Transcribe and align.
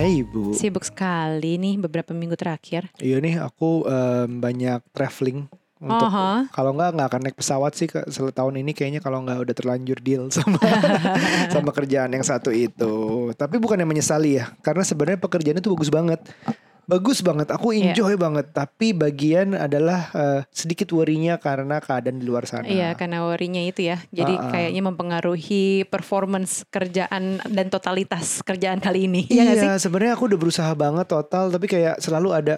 Hai 0.00 0.24
Ibu. 0.24 0.56
Sibuk 0.56 0.80
sekali 0.80 1.60
nih 1.60 1.76
beberapa 1.76 2.16
minggu 2.16 2.32
terakhir. 2.32 2.88
Iya 3.04 3.20
nih 3.20 3.36
aku 3.36 3.84
em, 3.84 4.40
banyak 4.40 4.80
traveling 4.96 5.44
untuk 5.76 6.08
Aha. 6.08 6.48
kalau 6.56 6.72
nggak 6.72 6.96
nggak 6.96 7.08
akan 7.12 7.20
naik 7.20 7.36
pesawat 7.36 7.72
sih 7.76 7.84
ke 7.84 8.04
tahun 8.08 8.64
ini 8.64 8.72
kayaknya 8.72 9.04
kalau 9.04 9.20
nggak 9.24 9.44
udah 9.44 9.54
terlanjur 9.56 10.00
deal 10.00 10.32
sama 10.32 10.56
sama 11.52 11.68
kerjaan 11.76 12.16
yang 12.16 12.24
satu 12.24 12.48
itu. 12.48 13.28
Tapi 13.36 13.60
bukan 13.60 13.76
yang 13.76 13.92
menyesali 13.92 14.40
ya, 14.40 14.48
karena 14.64 14.88
sebenarnya 14.88 15.20
pekerjaan 15.20 15.60
itu 15.60 15.68
bagus 15.68 15.92
banget. 15.92 16.24
Bagus 16.90 17.22
banget, 17.22 17.46
aku 17.48 17.70
Iya. 17.70 17.94
enjoy 17.94 18.18
banget. 18.18 18.50
Tapi 18.50 18.90
bagian 18.90 19.54
adalah 19.54 20.10
eh, 20.10 20.40
sedikit 20.50 20.90
worry-nya 20.90 21.38
karena 21.38 21.78
keadaan 21.78 22.18
di 22.18 22.26
luar 22.26 22.50
sana. 22.50 22.66
Iya, 22.66 22.98
karena 22.98 23.22
worry-nya 23.22 23.62
itu 23.62 23.86
ya. 23.86 24.02
Jadi 24.10 24.34
Ah, 24.34 24.42
ah. 24.42 24.50
kayaknya 24.50 24.82
mempengaruhi 24.82 25.86
performance 25.86 26.66
kerjaan 26.66 27.38
dan 27.46 27.66
totalitas 27.70 28.42
kerjaan 28.42 28.82
kali 28.82 29.06
ini. 29.06 29.22
Iya? 29.30 29.54
Iya, 29.54 29.72
sebenarnya 29.78 30.18
aku 30.18 30.26
udah 30.26 30.38
berusaha 30.40 30.72
banget 30.74 31.06
total, 31.06 31.48
tapi 31.48 31.70
kayak 31.70 32.02
selalu 32.02 32.34
ada, 32.34 32.54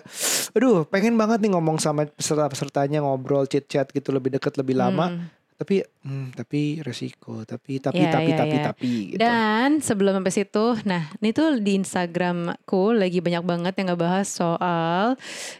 aduh, 0.52 0.88
pengen 0.88 1.12
banget 1.14 1.44
nih 1.44 1.52
ngomong 1.52 1.76
sama 1.76 2.08
peserta-pesertanya 2.08 3.04
ngobrol, 3.04 3.44
chit 3.44 3.68
chat 3.68 3.90
gitu 3.90 4.08
lebih 4.10 4.32
deket, 4.32 4.56
lebih 4.56 4.80
lama. 4.80 5.12
Hmm. 5.12 5.41
Tapi, 5.62 5.78
hmm, 6.02 6.34
tapi 6.34 6.60
resiko, 6.78 7.42
tapi, 7.42 7.78
tapi, 7.78 7.98
Iya, 7.98 8.10
tapi, 8.10 8.26
iya, 8.26 8.36
tapi, 8.36 8.50
iya. 8.52 8.64
tapi, 8.64 8.90
gitu. 9.08 9.18
Dan 9.18 9.68
sebelum 9.78 10.12
sampai 10.12 10.32
situ, 10.32 10.66
nah 10.82 11.06
ini 11.16 11.30
tuh 11.30 11.56
di 11.56 11.78
Instagramku 11.78 12.90
lagi 12.92 13.18
banyak 13.18 13.42
banget 13.42 13.72
yang 13.76 13.94
ngebahas 13.94 14.26
soal 14.26 15.14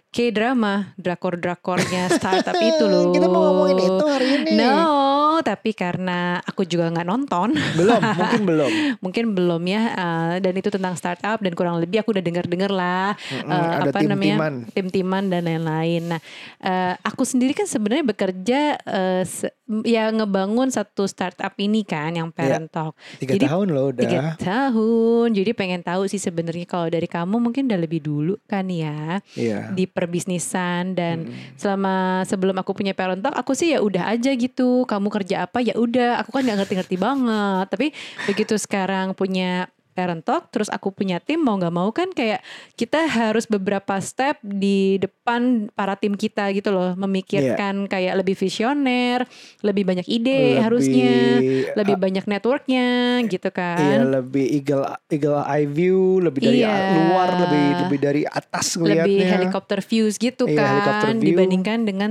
K-drama, 0.08 0.92
drakor-drakornya 0.98 2.04
startup 2.18 2.52
itu 2.54 2.84
loh. 2.84 3.08
Kita 3.10 3.24
mau 3.26 3.48
ngomongin 3.48 3.78
itu 3.80 4.04
hari 4.04 4.28
ini. 4.36 4.50
No, 4.54 4.84
tapi 5.40 5.72
karena 5.72 6.36
aku 6.38 6.66
juga 6.66 6.90
nggak 6.90 7.06
nonton, 7.06 7.56
Belum, 7.72 7.96
mungkin 8.20 8.42
belum. 8.44 8.70
mungkin 9.00 9.24
belum 9.32 9.62
ya. 9.64 9.82
eh, 9.88 10.34
dan 10.38 10.52
itu 10.52 10.68
tentang 10.68 10.94
startup 10.94 11.38
dan 11.38 11.52
kurang 11.52 11.80
lebih 11.80 12.04
aku 12.04 12.12
udah 12.12 12.20
dengar-dengar 12.20 12.68
lah. 12.68 13.16
Mm-mm, 13.30 13.48
eh, 13.48 13.72
ada 13.78 13.88
apa 13.88 13.98
namanya 14.02 14.36
tim-timan. 14.36 14.54
tim-timan 14.68 15.24
dan 15.28 15.42
lain-lain. 15.46 16.02
Nah, 16.04 16.20
eh, 16.60 16.94
aku 17.00 17.24
sendiri 17.24 17.54
kan 17.54 17.64
sebenarnya 17.64 18.04
bekerja 18.04 18.60
se- 19.24 19.54
ya 19.92 20.08
ngebangun 20.08 20.72
satu 20.72 21.04
startup 21.04 21.52
ini 21.60 21.84
kan 21.84 22.10
yang 22.10 22.32
Parent 22.32 22.72
Talk. 22.72 22.96
Tiga 23.20 23.36
Jadi, 23.36 23.44
tahun 23.44 23.66
loh 23.70 23.84
udah. 23.92 24.02
Tiga 24.02 24.20
tahun. 24.40 25.28
Jadi 25.36 25.50
pengen 25.52 25.84
tahu 25.84 26.08
sih 26.08 26.16
sebenarnya 26.16 26.64
kalau 26.64 26.88
dari 26.88 27.04
kamu 27.04 27.36
mungkin 27.36 27.68
udah 27.68 27.80
lebih 27.80 28.00
dulu 28.00 28.40
kan 28.48 28.66
ya 28.66 29.20
Iya. 29.34 29.72
di 29.72 29.84
perbisnisan 29.84 30.96
dan 30.96 31.28
Mm-mm. 31.28 31.56
selama 31.58 32.24
sebelum 32.24 32.56
aku 32.56 32.72
punya 32.72 32.92
parent 32.92 33.20
talk 33.20 33.34
aku 33.34 33.52
sih 33.52 33.74
ya 33.74 33.82
udah 33.82 34.08
aja 34.08 34.32
gitu 34.32 34.84
kamu 34.84 35.08
kerja 35.10 35.44
apa 35.44 35.60
ya 35.60 35.74
udah 35.76 36.22
aku 36.22 36.30
kan 36.32 36.42
nggak 36.44 36.58
ngerti-ngerti 36.64 36.96
banget 36.96 37.66
tapi 37.68 37.86
begitu 38.24 38.54
sekarang 38.56 39.12
punya 39.12 39.68
parent 39.92 40.24
talk 40.24 40.48
terus 40.48 40.66
aku 40.66 40.90
punya 40.90 41.20
tim 41.20 41.38
mau 41.38 41.54
nggak 41.54 41.70
mau 41.70 41.88
kan 41.92 42.08
kayak 42.10 42.40
kita 42.74 43.04
harus 43.06 43.44
beberapa 43.44 44.00
step 44.00 44.40
di 44.40 44.96
depan 44.96 45.68
para 45.72 45.94
tim 45.94 46.16
kita 46.16 46.48
gitu 46.52 46.72
loh 46.72 46.96
memikirkan 46.96 47.86
kayak 47.86 48.16
lebih 48.18 48.34
visioner 48.34 49.22
lebih 49.60 49.84
banyak 49.84 50.06
ide 50.08 50.32
Lebih, 50.32 50.62
harusnya 50.64 51.12
lebih 51.76 51.94
ah, 51.94 52.00
banyak 52.00 52.24
networknya 52.26 52.86
gitu 53.28 53.48
Iya 53.48 53.52
kan 53.54 54.00
lebih 54.12 54.46
eagle 54.50 54.84
eagle 55.08 55.40
eye 55.44 55.68
view, 55.68 56.18
lebih 56.18 56.40
dari 56.42 56.60
Iya. 56.60 56.74
luar, 56.92 57.28
lebih 57.38 57.64
lebih 57.84 57.98
dari 58.00 58.22
atas 58.24 58.76
ngelihatnya. 58.76 59.04
lebih 59.04 59.18
helikopter 59.28 59.78
views 59.80 60.14
gitu 60.16 60.44
Iya, 60.44 60.60
helicopter 60.60 61.08
kan 61.12 61.16
view. 61.20 61.28
dibandingkan 61.32 61.78
dengan 61.84 62.10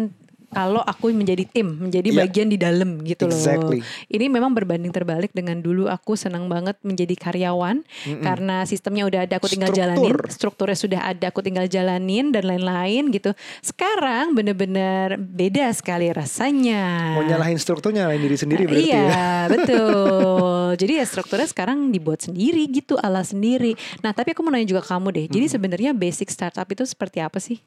kalau 0.51 0.83
aku 0.83 1.15
menjadi 1.15 1.47
tim, 1.47 1.79
menjadi 1.79 2.11
Iya. 2.11 2.19
bagian 2.27 2.47
di 2.51 2.59
dalam 2.59 2.99
gitu 3.01 3.25
Exactly. 3.25 3.79
loh. 3.79 4.07
Ini 4.11 4.25
memang 4.27 4.51
berbanding 4.51 4.91
terbalik 4.91 5.31
dengan 5.31 5.63
dulu 5.63 5.87
aku 5.87 6.19
senang 6.19 6.51
banget 6.51 6.75
menjadi 6.83 7.15
karyawan 7.15 7.81
Mm-mm. 7.81 8.19
karena 8.19 8.67
sistemnya 8.67 9.07
udah 9.07 9.23
ada 9.23 9.39
aku 9.39 9.47
tinggal 9.47 9.71
Struktur. 9.71 9.95
jalanin, 9.95 10.15
strukturnya 10.27 10.77
sudah 10.77 11.01
ada 11.07 11.25
aku 11.31 11.39
tinggal 11.39 11.65
jalanin 11.65 12.35
dan 12.35 12.43
lain-lain 12.43 13.09
gitu. 13.09 13.31
Sekarang 13.63 14.35
bener-bener 14.35 15.15
beda 15.15 15.71
sekali 15.71 16.11
rasanya. 16.11 17.15
Mau 17.15 17.23
nyalahin 17.23 17.55
struktur 17.55 17.95
nyalahin 17.95 18.19
diri 18.19 18.35
sendiri 18.35 18.67
berarti 18.67 18.91
iya, 18.91 19.03
ya. 19.07 19.31
betul. 19.55 20.75
Jadi 20.75 20.93
ya 20.99 21.05
strukturnya 21.07 21.47
sekarang 21.47 21.89
dibuat 21.89 22.21
sendiri 22.21 22.67
gitu, 22.67 22.99
ala 22.99 23.23
sendiri. 23.23 23.73
Nah, 24.03 24.11
tapi 24.11 24.35
aku 24.35 24.43
mau 24.43 24.51
nanya 24.51 24.67
juga 24.67 24.83
kamu 24.83 25.07
deh. 25.15 25.25
Jadi 25.31 25.45
sebenarnya 25.47 25.91
basic 25.95 26.27
startup 26.27 26.67
itu 26.67 26.83
seperti 26.83 27.23
apa 27.23 27.39
sih? 27.39 27.59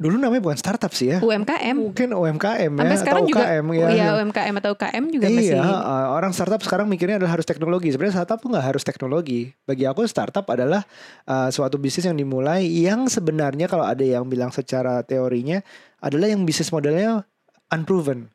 Dulu 0.00 0.16
namanya 0.18 0.42
bukan 0.42 0.58
startup 0.58 0.90
sih 0.90 1.14
ya. 1.14 1.18
UMKM. 1.20 1.76
Mungkin 1.76 2.08
UMKM 2.10 2.72
ya 2.74 2.80
Sampai 2.80 2.98
sekarang 2.98 3.22
atau 3.22 3.30
juga 3.30 3.44
UKM 3.44 3.64
ya, 3.70 3.86
ya. 3.92 4.06
UMKM 4.18 4.54
atau 4.58 4.70
UKM 4.74 5.04
juga 5.12 5.26
iya, 5.28 5.36
masih 5.38 5.58
uh, 5.60 6.06
orang 6.16 6.32
startup 6.34 6.60
sekarang 6.64 6.86
mikirnya 6.88 7.22
adalah 7.22 7.38
harus 7.38 7.46
teknologi. 7.46 7.92
Sebenarnya 7.92 8.24
startup 8.24 8.38
tuh 8.40 8.48
nggak 8.50 8.66
harus 8.66 8.82
teknologi. 8.82 9.40
Bagi 9.68 9.84
aku 9.86 10.02
startup 10.08 10.48
adalah 10.48 10.82
uh, 11.28 11.52
suatu 11.54 11.76
bisnis 11.76 12.08
yang 12.08 12.18
dimulai 12.18 12.66
yang 12.66 13.06
sebenarnya 13.06 13.70
kalau 13.70 13.86
ada 13.86 14.02
yang 14.02 14.26
bilang 14.26 14.50
secara 14.50 15.04
teorinya 15.06 15.62
adalah 16.02 16.26
yang 16.26 16.42
bisnis 16.42 16.72
modelnya 16.72 17.22
unproven. 17.70 18.32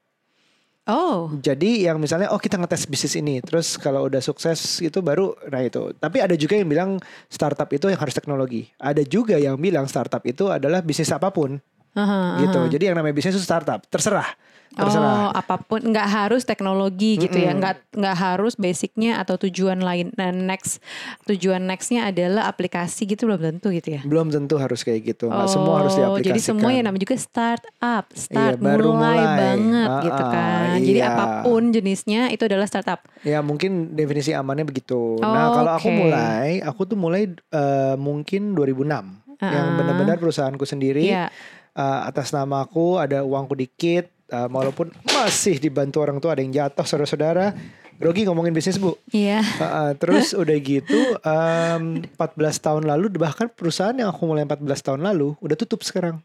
Oh, 0.88 1.36
Jadi 1.44 1.84
yang 1.84 2.00
misalnya 2.00 2.32
oh 2.32 2.40
kita 2.40 2.56
ngetes 2.56 2.88
bisnis 2.88 3.20
ini, 3.20 3.44
terus 3.44 3.76
kalau 3.76 4.08
udah 4.08 4.24
sukses 4.24 4.80
itu 4.80 5.04
baru 5.04 5.36
nah 5.52 5.60
itu. 5.60 5.92
Tapi 6.00 6.24
ada 6.24 6.32
juga 6.40 6.56
yang 6.56 6.72
bilang 6.72 6.92
startup 7.28 7.68
itu 7.76 7.92
yang 7.92 8.00
harus 8.00 8.16
teknologi. 8.16 8.72
Ada 8.80 9.04
juga 9.04 9.36
yang 9.36 9.60
bilang 9.60 9.84
startup 9.92 10.24
itu 10.24 10.48
adalah 10.48 10.80
bisnis 10.80 11.12
apa 11.12 11.28
pun 11.36 11.60
aha, 11.92 12.40
gitu. 12.40 12.60
aha. 12.64 12.72
Jadi 12.72 12.84
yang 12.88 12.96
namanya 12.96 13.20
bisnis 13.20 13.36
itu 13.36 13.44
startup, 13.44 13.84
terserah. 13.92 14.32
Oh, 14.70 14.84
Terserah. 14.84 15.32
apa 15.32 15.56
pun 15.58 15.80
nggak 15.82 16.06
harus 16.06 16.44
teknologi 16.44 17.18
gitu 17.18 17.34
ya, 17.34 17.50
Mm-mm. 17.50 17.60
nggak 17.60 17.76
nggak 17.94 18.16
harus 18.16 18.54
basicnya 18.54 19.18
atau 19.18 19.40
tujuan 19.40 19.80
lain. 19.80 20.12
Nah, 20.14 20.30
next 20.30 20.84
tujuan 21.24 21.64
nextnya 21.64 22.06
adalah 22.06 22.46
aplikasi 22.46 23.08
gitu 23.08 23.26
belum 23.26 23.42
tentu 23.42 23.72
gitu 23.72 23.96
ya. 23.96 24.02
Belum 24.04 24.28
tentu 24.28 24.56
harus 24.56 24.82
kayak 24.82 25.02
gitu. 25.08 25.28
Nggak 25.28 25.48
semua 25.48 25.74
harus 25.82 25.94
Oh, 25.94 25.98
diaplikasikan. 26.14 26.28
Jadi 26.28 26.40
semua 26.42 26.70
yang 26.70 26.86
namanya 26.86 27.04
juga 27.04 27.18
startup, 27.18 28.06
start 28.12 28.54
Iya, 28.54 28.62
baru 28.62 28.90
mulai, 28.92 29.18
mulai. 29.18 29.38
banget 29.40 29.90
Ah, 29.90 30.02
gitu 30.04 30.22
ah, 30.22 30.30
kan. 30.30 30.68
Jadi 30.78 31.00
iya. 31.00 31.10
apa 31.10 31.24
pun 31.42 31.62
jenisnya 31.70 32.22
itu 32.30 32.44
adalah 32.44 32.66
startup. 32.66 33.00
Ya 33.22 33.40
mungkin 33.40 33.72
definisi 33.94 34.32
amannya 34.32 34.64
begitu. 34.64 35.18
nah 35.18 35.54
kalau 35.54 35.72
aku 35.74 35.88
Oke. 35.88 35.98
mulai, 35.98 36.50
aku 36.60 36.82
tuh 36.84 36.98
mulai 36.98 37.24
eh, 37.32 37.96
mungkin 37.96 38.54
2006. 38.54 39.26
Yang 39.38 39.66
Ah. 39.66 39.76
benar-benar 39.76 40.18
perusahaanku 40.18 40.66
sendiri. 40.66 41.08
Iya. 41.08 41.34
eh, 41.74 42.00
atas 42.04 42.30
nama 42.30 42.62
aku 42.62 42.98
ada 42.98 43.22
uangku 43.22 43.54
dikit. 43.54 44.10
Eh, 44.28 44.48
walaupun 44.48 44.92
masih 45.08 45.58
dibantu 45.58 46.00
orang 46.00 46.18
tua 46.18 46.34
ada 46.34 46.42
yang 46.42 46.52
jatuh 46.52 46.84
saudara-saudara. 46.84 47.56
Grogi 47.98 48.30
ngomongin 48.30 48.54
bisnis 48.54 48.78
bu. 48.78 48.94
Iya. 49.10 49.42
Eh, 49.42 49.64
eh, 49.64 49.92
terus 49.98 50.30
udah 50.38 50.58
gitu 50.58 51.00
em, 51.18 52.06
14 52.14 52.14
tahun 52.62 52.84
lalu 52.86 53.18
bahkan 53.18 53.50
perusahaan 53.50 53.92
yang 53.92 54.14
aku 54.14 54.24
mulai 54.24 54.46
14 54.46 54.62
tahun 54.84 55.02
lalu 55.02 55.34
udah 55.42 55.56
tutup 55.56 55.82
sekarang. 55.82 56.22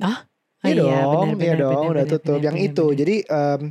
Oh, 0.00 0.18
Iya 0.64 0.80
dong, 0.80 1.36
benar, 1.36 1.44
iya 1.44 1.54
benar, 1.54 1.58
dong, 1.60 1.70
benar, 1.76 1.92
udah 1.92 2.02
benar, 2.02 2.14
tutup. 2.16 2.34
benar, 2.34 2.46
yang 2.48 2.56
benar, 2.56 2.68
itu, 2.72 2.84
benar. 2.84 2.98
jadi 2.98 3.16
em, 3.28 3.62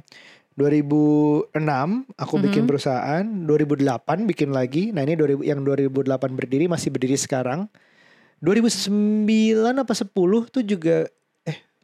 2006 0.57 1.87
aku 2.15 2.33
bikin 2.39 2.63
Mhm. 2.63 2.69
perusahaan, 2.69 3.23
2008 3.45 4.17
bikin 4.25 4.49
lagi. 4.49 4.89
Nah 4.89 5.01
ini 5.01 5.13
2000, 5.13 5.41
yang 5.41 5.61
2008 5.61 6.33
berdiri 6.33 6.65
masih 6.65 6.89
berdiri 6.89 7.13
sekarang. 7.13 7.65
2009 8.39 9.73
apa 9.75 9.93
10 9.93 10.13
tuh 10.47 10.61
juga 10.61 11.09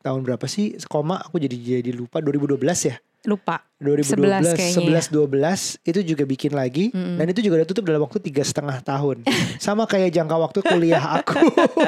tahun 0.04 0.20
berapa 0.28 0.46
sih? 0.46 0.76
Koma 0.86 1.24
aku 1.24 1.40
jadi 1.40 1.80
jadi 1.80 1.96
lupa. 1.96 2.20
2012 2.20 2.60
ya. 2.92 2.98
lupa. 3.24 3.64
2012, 3.80 4.52
11 4.52 4.60
kayaknya. 4.60 5.08
11, 5.08 5.80
12 5.80 5.88
itu 5.88 6.00
juga 6.04 6.24
bikin 6.28 6.52
lagi. 6.52 6.92
Mm-mm. 6.92 7.16
dan 7.16 7.26
itu 7.32 7.40
juga 7.40 7.64
udah 7.64 7.68
tutup 7.72 7.88
dalam 7.88 8.04
waktu 8.04 8.20
tiga 8.20 8.44
setengah 8.44 8.84
tahun. 8.84 9.24
Sama 9.64 9.88
kayak 9.88 10.12
jangka 10.12 10.36
waktu 10.36 10.60
kuliah 10.60 11.24
aku. 11.24 11.40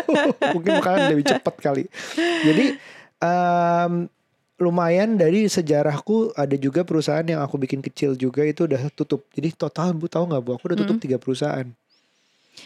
Mungkin 0.55 0.79
kalian 0.79 1.11
lebih 1.11 1.27
cepat 1.27 1.55
kali. 1.59 1.83
Jadi 2.15 2.79
em, 3.19 4.07
lumayan 4.55 5.19
dari 5.19 5.51
sejarahku 5.51 6.31
ada 6.39 6.55
juga 6.55 6.87
perusahaan 6.87 7.27
yang 7.27 7.43
aku 7.43 7.59
bikin 7.59 7.83
kecil 7.83 8.15
juga 8.15 8.47
itu 8.47 8.63
udah 8.63 8.87
tutup. 8.95 9.27
Jadi 9.35 9.51
total 9.59 9.91
bu 9.91 10.07
tahu 10.07 10.31
nggak 10.31 10.39
bu? 10.39 10.49
Aku 10.55 10.71
udah 10.71 10.79
tutup 10.79 11.03
tiga 11.03 11.19
perusahaan 11.19 11.67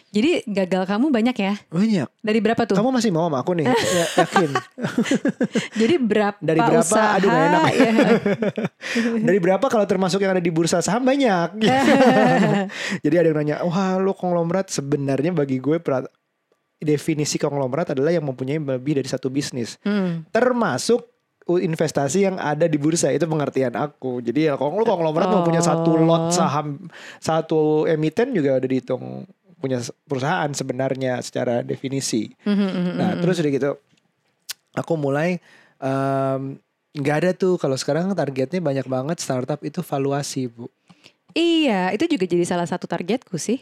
Jadi 0.09 0.41
gagal 0.44 0.83
kamu 0.86 1.07
banyak 1.07 1.36
ya? 1.36 1.53
banyak 1.68 2.07
Dari 2.19 2.39
berapa 2.39 2.62
tuh? 2.63 2.74
kamu 2.74 2.89
masih 2.91 3.09
mau 3.09 3.25
sama 3.25 3.39
aku 3.39 3.53
nih 3.53 3.65
Ya, 3.97 4.06
yakin 4.18 4.50
Jadi 5.80 5.95
berapa 5.97 6.38
Dari 6.38 6.59
berapa? 6.59 6.81
usaha? 6.81 7.07
Aduh, 7.15 7.27
nggak 7.27 7.45
enak. 7.45 7.63
ya. 7.71 7.91
dari 9.27 9.39
berapa 9.39 9.65
kalau 9.65 9.86
termasuk 9.86 10.19
yang 10.19 10.31
ada 10.31 10.41
di 10.41 10.50
bursa 10.50 10.80
saham 10.80 11.03
banyak 11.03 11.62
Jadi 13.00 13.15
ada 13.15 13.27
yang 13.27 13.38
nanya, 13.38 13.56
wah 13.62 13.95
lu 13.95 14.12
konglomerat 14.12 14.68
sebenarnya 14.68 15.31
bagi 15.31 15.57
gue 15.57 15.77
pra- 15.77 16.09
definisi 16.77 17.36
konglomerat 17.36 17.91
adalah 17.91 18.09
yang 18.09 18.24
mempunyai 18.24 18.56
lebih 18.57 18.95
dari 18.95 19.06
satu 19.06 19.27
bisnis, 19.27 19.75
Hmm. 19.81 20.24
termasuk 20.30 21.03
investasi 21.45 22.24
yang 22.24 22.38
ada 22.38 22.63
di 22.63 22.77
bursa 22.77 23.09
itu 23.09 23.25
pengertian 23.25 23.74
aku. 23.74 24.21
Jadi 24.21 24.45
ya 24.45 24.53
kalau 24.53 24.77
lu 24.77 24.86
konglomerat 24.86 25.27
mau 25.27 25.41
punya 25.41 25.59
satu 25.59 25.97
lot 25.97 26.30
Oh. 26.30 26.31
saham, 26.31 26.88
satu 27.18 27.59
emiten 27.83 28.31
juga 28.31 28.56
udah 28.56 28.69
dihitung 28.69 29.25
punya 29.60 29.84
perusahaan 30.08 30.48
sebenarnya 30.56 31.20
secara 31.20 31.62
definisi. 31.62 32.32
Hmm, 32.48 32.96
Nah 32.96 33.20
terus 33.20 33.44
udah 33.44 33.52
gitu, 33.52 33.72
aku 34.74 34.94
mulai 34.96 35.38
nggak 36.96 37.16
ada 37.22 37.32
tuh 37.36 37.60
kalau 37.62 37.76
sekarang 37.78 38.12
targetnya 38.16 38.64
banyak 38.64 38.88
banget 38.88 39.18
startup 39.22 39.62
itu 39.62 39.84
valuasi 39.84 40.50
bu. 40.50 40.72
Iya, 41.38 41.94
itu 41.94 42.10
juga 42.10 42.26
jadi 42.26 42.42
salah 42.42 42.66
satu 42.66 42.90
targetku 42.90 43.38
sih. 43.38 43.62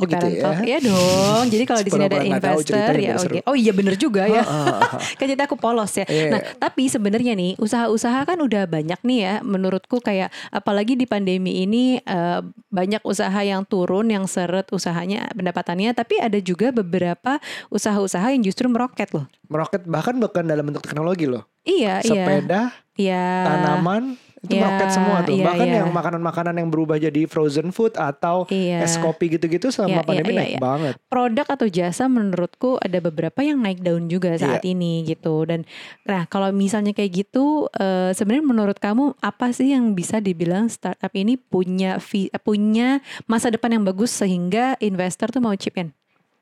Oh 0.00 0.08
gitu 0.08 0.24
ya? 0.24 0.40
Talk. 0.40 0.64
Iya 0.64 0.78
dong. 0.80 1.44
Jadi 1.52 1.64
kalau 1.68 1.82
di 1.84 1.90
sini 1.92 2.04
ada 2.08 2.24
investor 2.24 2.92
ya 2.96 3.12
oke. 3.12 3.22
seru. 3.22 3.34
Oh 3.44 3.52
iya 3.52 3.72
bener 3.76 3.94
juga 4.00 4.24
ya. 4.24 4.40
Kan 5.20 5.26
jadi 5.28 5.44
aku 5.44 5.60
polos 5.60 5.92
ya. 5.94 6.08
Iya. 6.08 6.32
Nah, 6.32 6.40
tapi 6.56 6.88
sebenarnya 6.88 7.36
nih 7.36 7.60
usaha-usaha 7.60 8.24
kan 8.24 8.40
udah 8.40 8.64
banyak 8.64 8.96
nih 9.04 9.18
ya 9.20 9.34
menurutku 9.44 10.00
kayak 10.00 10.32
apalagi 10.48 10.96
di 10.96 11.04
pandemi 11.04 11.60
ini 11.62 12.00
eh, 12.00 12.40
banyak 12.72 13.04
usaha 13.04 13.36
yang 13.44 13.68
turun 13.68 14.08
yang 14.08 14.24
seret 14.24 14.72
usahanya 14.72 15.28
pendapatannya 15.36 15.92
tapi 15.92 16.16
ada 16.18 16.40
juga 16.40 16.72
beberapa 16.72 17.36
usaha-usaha 17.68 18.32
yang 18.32 18.40
justru 18.42 18.72
meroket 18.72 19.12
loh. 19.12 19.28
Meroket 19.52 19.84
bahkan 19.84 20.16
bukan 20.16 20.48
dalam 20.48 20.64
bentuk 20.64 20.82
teknologi 20.82 21.28
loh. 21.28 21.44
Iya, 21.62 22.00
iya. 22.02 22.24
Sepeda, 22.26 22.60
Iya. 22.96 23.28
tanaman 23.46 24.16
itu 24.42 24.52
Iya, 24.52 24.66
meroket 24.66 24.88
semua 24.90 25.22
tuh. 25.22 25.32
iya, 25.32 25.44
Bahkan 25.46 25.66
iya. 25.66 25.76
yang 25.78 25.88
makanan-makanan 25.88 26.54
yang 26.56 26.66
berubah 26.66 26.98
jadi 26.98 27.22
frozen 27.24 27.70
food 27.70 27.94
atau 27.94 28.42
Iya. 28.46 28.82
es 28.82 28.98
kopi 28.98 29.30
gitu-gitu 29.30 29.70
Iya, 29.70 29.74
selama 29.76 29.94
iya, 29.94 30.04
pandemi 30.04 30.28
iya, 30.28 30.38
naik 30.38 30.50
iya. 30.50 30.60
banget. 30.60 30.94
produk 31.06 31.46
atau 31.46 31.66
jasa 31.68 32.04
menurutku 32.04 32.74
ada 32.76 32.98
beberapa 32.98 33.38
yang 33.40 33.58
naik 33.58 33.78
daun 33.80 34.06
juga 34.06 34.34
saat 34.34 34.60
Iya. 34.60 34.74
ini 34.74 35.04
gitu 35.04 35.44
dan 35.44 35.62
nah 36.02 36.26
kalau 36.26 36.50
misalnya 36.50 36.90
kayak 36.90 37.22
gitu 37.24 37.70
eh, 37.72 38.10
sebenarnya 38.12 38.42
menurut 38.44 38.76
kamu 38.76 39.14
apa 39.16 39.52
sih 39.52 39.70
yang 39.70 39.92
bisa 39.92 40.18
dibilang 40.18 40.66
startup 40.66 41.12
ini 41.12 41.36
punya 41.36 42.02
vi- 42.02 42.26
eh, 42.26 42.36
punya 42.36 42.98
masa 43.24 43.46
depan 43.46 43.70
yang 43.72 43.84
bagus 43.84 44.10
sehingga 44.10 44.74
investor 44.78 45.30
tuh 45.30 45.38
mau 45.38 45.54
chip 45.54 45.76
in 45.76 45.94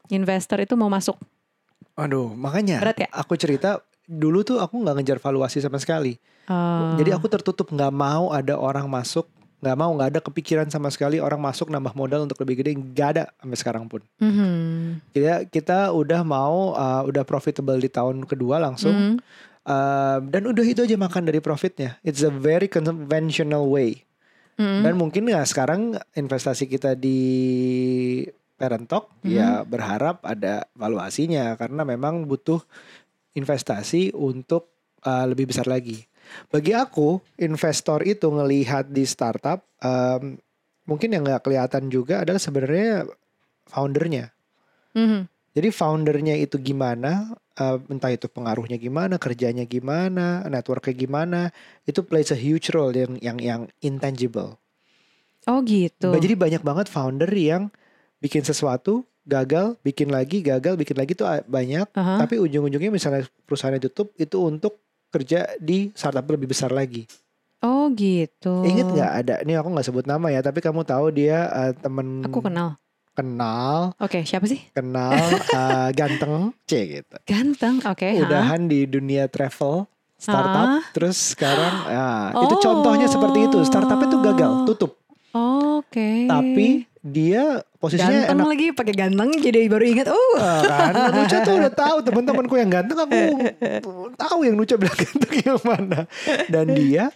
investor 0.09 0.57
itu 0.59 0.73
mau 0.73 0.89
masuk 0.89 1.21
Aduh, 1.95 2.33
makanya 2.33 2.81
Berat 2.81 2.97
ya? 2.99 3.09
aku 3.13 3.37
cerita 3.37 3.85
dulu 4.11 4.43
tuh 4.43 4.59
aku 4.59 4.83
nggak 4.83 4.99
ngejar 4.99 5.19
valuasi 5.23 5.63
sama 5.63 5.79
sekali. 5.79 6.19
Eh, 6.51 6.93
Jadi 6.99 7.15
aku 7.15 7.31
tertutup 7.31 7.71
nggak 7.71 7.95
mau 7.95 8.35
ada 8.35 8.59
orang 8.59 8.91
masuk, 8.91 9.31
nggak 9.63 9.77
mau 9.79 9.95
nggak 9.95 10.09
ada 10.11 10.21
kepikiran 10.21 10.67
sama 10.67 10.91
sekali 10.91 11.23
orang 11.23 11.39
masuk 11.39 11.71
nambah 11.71 11.95
modal 11.95 12.27
untuk 12.27 12.43
lebih 12.43 12.59
gede, 12.59 12.75
nggak 12.75 13.09
ada 13.15 13.25
sampai 13.39 13.59
sekarang 13.59 13.85
pun. 13.87 14.03
mhm, 14.19 14.99
Kita 15.15 15.47
kita 15.47 15.79
udah 15.95 16.27
mau 16.27 16.75
uh, 16.75 17.07
udah 17.07 17.23
profitable 17.23 17.79
di 17.79 17.87
tahun 17.87 18.27
kedua 18.27 18.59
langsung. 18.59 19.15
mhm. 19.15 19.17
Uh, 19.61 20.25
dan 20.33 20.49
udah 20.49 20.65
itu 20.65 20.81
aja 20.83 20.97
makan 20.97 21.29
dari 21.29 21.39
profitnya. 21.39 22.01
It's 22.01 22.25
a 22.25 22.33
very 22.33 22.67
conventional 22.67 23.69
way. 23.69 24.03
Mhm. 24.57 24.81
Dan 24.83 24.93
mungkin 24.97 25.29
ya 25.29 25.45
sekarang 25.45 26.01
investasi 26.11 26.65
kita 26.67 26.97
di 26.97 27.21
Parent 28.57 28.85
Talk 28.85 29.09
Mhm. 29.21 29.31
ya 29.31 29.63
berharap 29.63 30.21
ada 30.21 30.69
valuasinya 30.73 31.57
karena 31.57 31.81
memang 31.81 32.25
butuh 32.25 32.61
investasi 33.35 34.15
untuk 34.17 34.71
uh, 35.07 35.27
lebih 35.29 35.51
besar 35.51 35.67
lagi. 35.71 36.03
Bagi 36.51 36.77
aku 36.77 37.19
investor 37.43 38.07
itu 38.07 38.31
ngelihat 38.31 38.91
di 38.91 39.03
startup 39.03 39.67
um, 39.83 40.39
mungkin 40.87 41.15
yang 41.15 41.27
nggak 41.27 41.47
kelihatan 41.47 41.91
juga 41.91 42.23
adalah 42.23 42.39
sebenarnya 42.43 43.07
foundernya. 43.67 44.31
Mhm. 44.95 45.27
Jadi 45.51 45.69
foundernya 45.75 46.39
itu 46.39 46.63
gimana, 46.63 47.35
uh, 47.59 47.79
entah 47.91 48.15
itu 48.15 48.31
pengaruhnya 48.31 48.79
gimana, 48.79 49.19
kerjanya 49.19 49.67
gimana, 49.67 50.47
networknya 50.47 50.95
gimana, 50.95 51.41
itu 51.83 52.07
plays 52.07 52.31
a 52.31 52.39
huge 52.39 52.71
role 52.71 52.95
yang 52.95 53.19
yang 53.19 53.39
yang 53.43 53.61
intangible. 53.83 54.59
oh 55.51 55.59
gitu 55.67 56.15
Jadi 56.15 56.35
banyak 56.39 56.63
banget 56.63 56.87
founder 56.87 57.31
yang 57.35 57.75
bikin 58.23 58.47
sesuatu 58.47 59.03
gagal, 59.23 59.77
bikin 59.81 60.09
lagi, 60.09 60.41
gagal, 60.41 60.75
bikin 60.75 60.95
lagi 60.95 61.13
tuh 61.13 61.25
a- 61.25 61.43
banyak. 61.43 61.87
Aha. 61.91 62.19
Tapi 62.19 62.37
ujung-ujungnya 62.37 62.89
misalnya 62.89 63.25
perusahaan 63.43 63.77
tutup 63.79 64.13
itu 64.15 64.37
untuk 64.39 64.81
kerja 65.09 65.57
di 65.57 65.91
startup 65.93 66.25
lebih 66.27 66.49
besar 66.49 66.71
lagi. 66.71 67.05
oh 67.61 67.91
gitu 67.91 68.63
Ingat 68.63 68.87
nggak 68.89 69.13
ada? 69.19 69.35
Ini 69.41 69.53
aku 69.55 69.69
nggak 69.69 69.85
sebut 69.85 70.05
nama 70.05 70.29
ya, 70.29 70.41
tapi 70.41 70.59
kamu 70.59 70.81
tahu 70.83 71.11
dia 71.11 71.45
uh, 71.47 71.73
temen 71.75 72.23
aku 72.23 72.41
kenal 72.41 72.81
kenal, 73.11 73.93
oke 73.97 74.23
siapa 74.23 74.47
sih 74.47 74.65
kenal, 74.71 75.13
uh, 75.51 75.91
ganteng, 75.99 76.57
c 76.63 76.73
gitu. 76.97 77.17
ganteng 77.23 77.83
oke 77.83 78.01
ha. 78.01 78.17
Udahan 78.19 78.65
di 78.65 78.87
dunia 78.87 79.27
travel 79.27 79.85
startup, 80.17 80.67
Ah. 80.71 80.83
terus 80.93 81.33
sekarang, 81.33 81.75
ya 81.93 82.09
itu 82.39 82.55
Oh. 82.55 82.61
contohnya 82.63 83.05
seperti 83.07 83.45
itu. 83.45 83.59
Startupnya 83.61 84.09
tuh 84.09 84.21
gagal, 84.23 84.53
tutup. 84.65 84.93
Oke. 85.33 86.25
Tapi 86.27 86.67
dia 86.99 87.61
posisinya 87.81 88.29
ganteng 88.29 88.37
enak 88.37 88.47
lagi 88.47 88.67
pakai 88.77 88.95
ganteng 88.95 89.31
jadi 89.41 89.61
baru 89.67 89.85
ingat. 89.89 90.07
Oh. 90.13 90.37
Ah, 90.37 90.61
kan 90.93 90.93
Nucha 91.17 91.39
tuh 91.41 91.57
udah 91.57 91.73
tahu 91.73 91.97
teman-temanku 92.05 92.55
yang 92.55 92.69
ganteng 92.69 92.99
aku 93.01 93.21
tahu 94.23 94.39
yang 94.45 94.55
Nucha 94.55 94.77
bilang 94.77 94.95
ganteng 94.95 95.35
yang 95.41 95.61
mana 95.65 96.01
dan 96.47 96.67
dia 96.71 97.09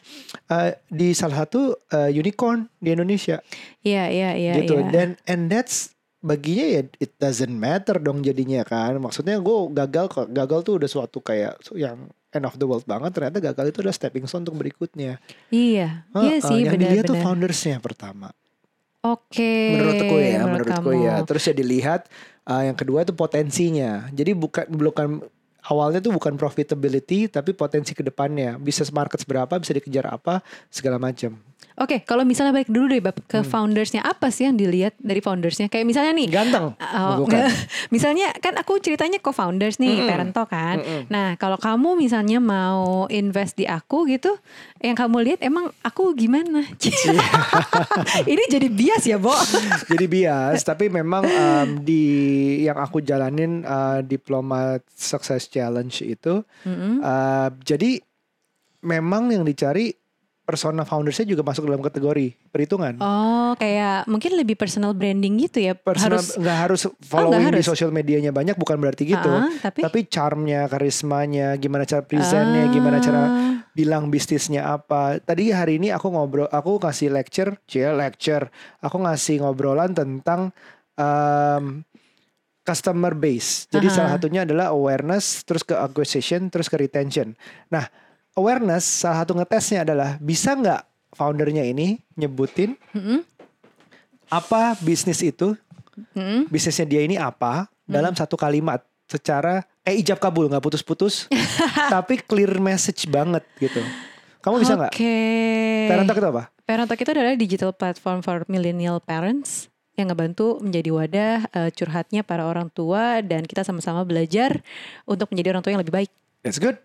eh, 0.49 0.73
di 0.89 1.13
salah 1.13 1.45
satu 1.45 1.77
eh, 1.93 2.11
unicorn 2.11 2.65
di 2.81 2.97
Indonesia 2.97 3.45
Iya 3.85 4.09
iya 4.09 4.31
iya. 4.33 4.53
gitu 4.59 4.81
iya. 4.81 4.89
dan 4.89 5.09
and 5.29 5.53
that's 5.53 5.93
baginya 6.19 6.65
ya 6.65 6.81
it 6.97 7.13
doesn't 7.21 7.53
matter 7.53 8.01
dong 8.01 8.25
jadinya 8.25 8.65
kan 8.65 8.97
maksudnya 8.97 9.37
gue 9.37 9.57
gagal 9.77 10.09
kok 10.09 10.33
gagal 10.33 10.65
tuh 10.65 10.81
udah 10.81 10.89
suatu 10.89 11.21
kayak 11.21 11.61
yang 11.77 12.09
end 12.33 12.49
of 12.49 12.57
the 12.57 12.65
world 12.65 12.89
banget 12.89 13.13
ternyata 13.13 13.45
gagal 13.45 13.69
itu 13.69 13.79
adalah 13.85 13.93
stepping 13.93 14.25
stone 14.25 14.49
untuk 14.49 14.57
berikutnya 14.57 15.21
Iya. 15.53 16.09
Iya 16.17 16.35
Heeh, 16.35 16.41
sih 16.41 16.65
yang 16.65 16.81
dilihat 16.81 17.05
tuh 17.05 17.13
benar-benar. 17.13 17.25
foundersnya 17.29 17.77
pertama 17.79 18.33
Oke. 19.05 19.77
menurutku 19.77 20.17
ya 20.17 20.41
menurut 20.49 20.65
menurutku 20.65 20.91
kamu. 20.97 21.05
ya 21.05 21.15
terus 21.29 21.45
ya 21.45 21.55
dilihat 21.55 22.09
uh, 22.49 22.65
yang 22.65 22.77
kedua 22.77 23.05
itu 23.05 23.13
potensinya 23.13 24.09
jadi 24.09 24.33
bukan 24.33 24.65
bukan 24.73 25.09
awalnya 25.69 26.01
tuh 26.01 26.13
bukan 26.13 26.37
profitability 26.37 27.29
tapi 27.29 27.57
potensi 27.57 27.93
ke 27.97 28.05
depannya 28.05 28.57
bisnis 28.61 28.93
market 28.93 29.21
seberapa 29.21 29.57
bisa 29.57 29.73
dikejar 29.77 30.09
apa 30.09 30.41
segala 30.69 31.01
macam 31.01 31.37
Oke, 31.75 32.07
kalau 32.07 32.23
misalnya 32.23 32.55
balik 32.55 32.71
dulu 32.71 32.87
deh 32.87 33.03
Bab, 33.03 33.19
ke 33.27 33.43
Hmm. 33.43 33.51
foundersnya 33.51 34.07
apa 34.07 34.31
sih 34.31 34.47
yang 34.47 34.55
dilihat 34.55 34.95
dari 35.03 35.19
foundersnya? 35.19 35.67
Kayak 35.67 35.91
misalnya 35.91 36.15
nih, 36.15 36.29
ganteng 36.31 36.71
Oh, 36.79 37.27
bukan 37.27 37.51
misalnya 37.95 38.31
kan 38.39 38.55
aku 38.55 38.79
ceritanya 38.79 39.19
co-founders 39.19 39.83
nih, 39.83 39.99
Mm-mm. 39.99 40.07
Parento 40.07 40.47
kan. 40.47 40.79
Mm-mm. 40.79 41.11
Nah, 41.11 41.35
kalau 41.35 41.59
kamu 41.59 41.99
misalnya 41.99 42.39
mau 42.39 43.11
invest 43.11 43.59
di 43.59 43.67
aku 43.67 44.07
gitu, 44.07 44.39
yang 44.79 44.95
kamu 44.95 45.17
lihat 45.27 45.41
emang 45.43 45.75
aku 45.83 46.15
gimana? 46.15 46.63
Ini 48.33 48.43
jadi 48.47 48.71
bias 48.71 49.03
ya, 49.05 49.19
Bo. 49.19 49.35
jadi 49.91 50.07
bias 50.07 50.63
tapi 50.63 50.87
memang 50.87 51.27
um, 51.27 51.69
di 51.83 52.05
yang 52.63 52.79
aku 52.79 53.03
jalanin 53.03 53.67
uh, 53.67 53.99
diploma 53.99 54.79
success 54.95 55.51
challenge 55.51 56.01
itu 56.01 56.47
Mm-mm. 56.63 57.03
uh, 57.03 57.51
jadi 57.67 57.99
memang 58.81 59.33
yang 59.33 59.43
dicari 59.43 59.91
persona 60.45 60.85
foundersnya 60.85 61.25
juga 61.25 61.41
masuk 61.41 61.65
dalam 61.65 61.81
kategori 61.81 62.37
perhitungan. 62.53 63.01
Oh, 63.01 63.57
kayak 63.57 64.05
mungkin 64.05 64.37
lebih 64.37 64.61
personal 64.61 64.93
branding 64.93 65.41
gitu 65.41 65.65
ya. 65.65 65.73
personal 65.73 66.21
harus 66.21 66.37
nggak 66.37 66.59
harus 66.69 66.81
following 67.01 67.49
harus. 67.49 67.65
di 67.65 67.65
sosial 67.65 67.89
medianya 67.89 68.29
banyak 68.29 68.53
bukan 68.61 68.77
berarti 68.77 69.09
gitu. 69.09 69.33
Ah, 69.33 69.49
tapi, 69.65 69.81
tapi 69.81 69.99
charmnya 70.05 70.69
karismanya 70.69 71.57
gimana 71.57 71.89
cara 71.89 72.05
presentnya 72.05 72.69
gimana 72.69 73.01
cara 73.01 73.23
bilang 73.73 74.13
bisnisnya 74.13 74.69
apa. 74.69 75.17
Tadi 75.25 75.49
hari 75.49 75.81
ini 75.81 75.89
aku 75.89 76.13
ngobrol 76.13 76.47
aku 76.53 76.77
kasih 76.77 77.09
lecture 77.09 77.57
cie 77.65 77.89
lecture. 77.97 78.53
Aku 78.85 79.01
ngasih 79.01 79.41
ngobrolan 79.41 79.97
tentang 79.97 80.53
um, 81.01 81.81
customer 82.65 83.17
base. 83.17 83.65
Jadi 83.73 83.89
Aha. 83.89 83.95
salah 83.97 84.11
satunya 84.21 84.45
adalah 84.45 84.77
awareness 84.77 85.41
terus 85.49 85.65
ke 85.65 85.73
acquisition 85.73 86.53
terus 86.53 86.69
ke 86.69 86.77
retention. 86.77 87.33
Nah 87.73 88.04
awareness 88.35 88.85
salah 88.85 89.23
satu 89.23 89.33
ngetesnya 89.39 89.87
adalah 89.87 90.19
bisa 90.19 90.55
nggak 90.55 90.83
foundernya 91.15 91.63
ini 91.63 92.03
nyebutin 92.19 92.75
mm-mm, 92.91 93.23
apa 94.29 94.75
bisnis 94.83 95.23
itu? 95.23 95.55
Mm-mm. 96.15 96.51
bisnisnya 96.51 96.87
dia 96.87 97.01
ini 97.07 97.15
apa? 97.15 97.71
Dalam 97.87 98.17
satu 98.17 98.35
kalimat 98.35 98.83
secara 99.07 99.63
eh 99.87 99.95
ijab 100.01 100.19
kabul 100.19 100.49
nggak 100.51 100.65
putus-putus 100.65 101.29
tapi 101.95 102.19
clear 102.19 102.59
message 102.59 103.07
banget 103.07 103.47
gitu. 103.63 103.79
Kamu 104.43 104.61
bisa 104.61 104.75
nggak? 104.77 104.93
Oke. 104.93 105.17
Parent 105.89 106.07
Talk 106.11 106.19
itu 106.21 106.29
apa? 106.29 106.43
Parent 106.67 106.89
Talk 106.91 107.01
itu 107.01 107.11
adalah 107.15 107.33
digital 107.39 107.71
platform 107.73 108.21
for 108.21 108.43
millennial 108.51 108.99
parents 109.01 109.73
yang 109.95 110.11
ngebantu 110.11 110.59
menjadi 110.59 110.91
wadah 110.91 111.35
eh, 111.55 111.71
curhatnya 111.71 112.27
para 112.27 112.43
orang 112.51 112.67
tua 112.75 113.23
dan 113.23 113.47
kita 113.47 113.63
sama-sama 113.63 114.03
belajar 114.03 114.59
untuk 115.07 115.31
menjadi 115.31 115.55
orang 115.55 115.63
tua 115.63 115.73
yang 115.79 115.83
lebih 115.87 115.95
baik. 115.95 116.11
that's 116.43 116.61
good 116.61 116.77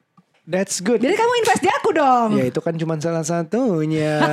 that's 0.50 0.79
good 0.79 0.98
Jadi 0.98 1.13
kamu 1.13 1.32
invest 1.38 1.62
di 1.62 1.70
aku 1.72 1.89
dong. 1.91 2.29
ya 2.34 2.44
itu 2.44 2.58
kan 2.58 2.74
cuma 2.74 2.98
salah 2.98 3.22
satunya 3.22 4.18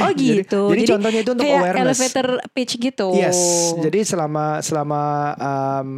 Oh 0.00 0.10
Jadi- 0.10 0.40
gitu. 0.40 0.60
jadi 0.70 0.82
contohnya 0.88 1.20
itu 1.20 1.30
untuk 1.32 1.44
kayak 1.44 1.60
awareness. 1.60 1.98
elevator 1.98 2.26
pitch 2.50 2.72
gitu. 2.78 3.08
yes 3.12 3.36
jadi 3.76 3.98
selama 4.02 4.58
selama 4.60 5.00
um, 5.36 5.88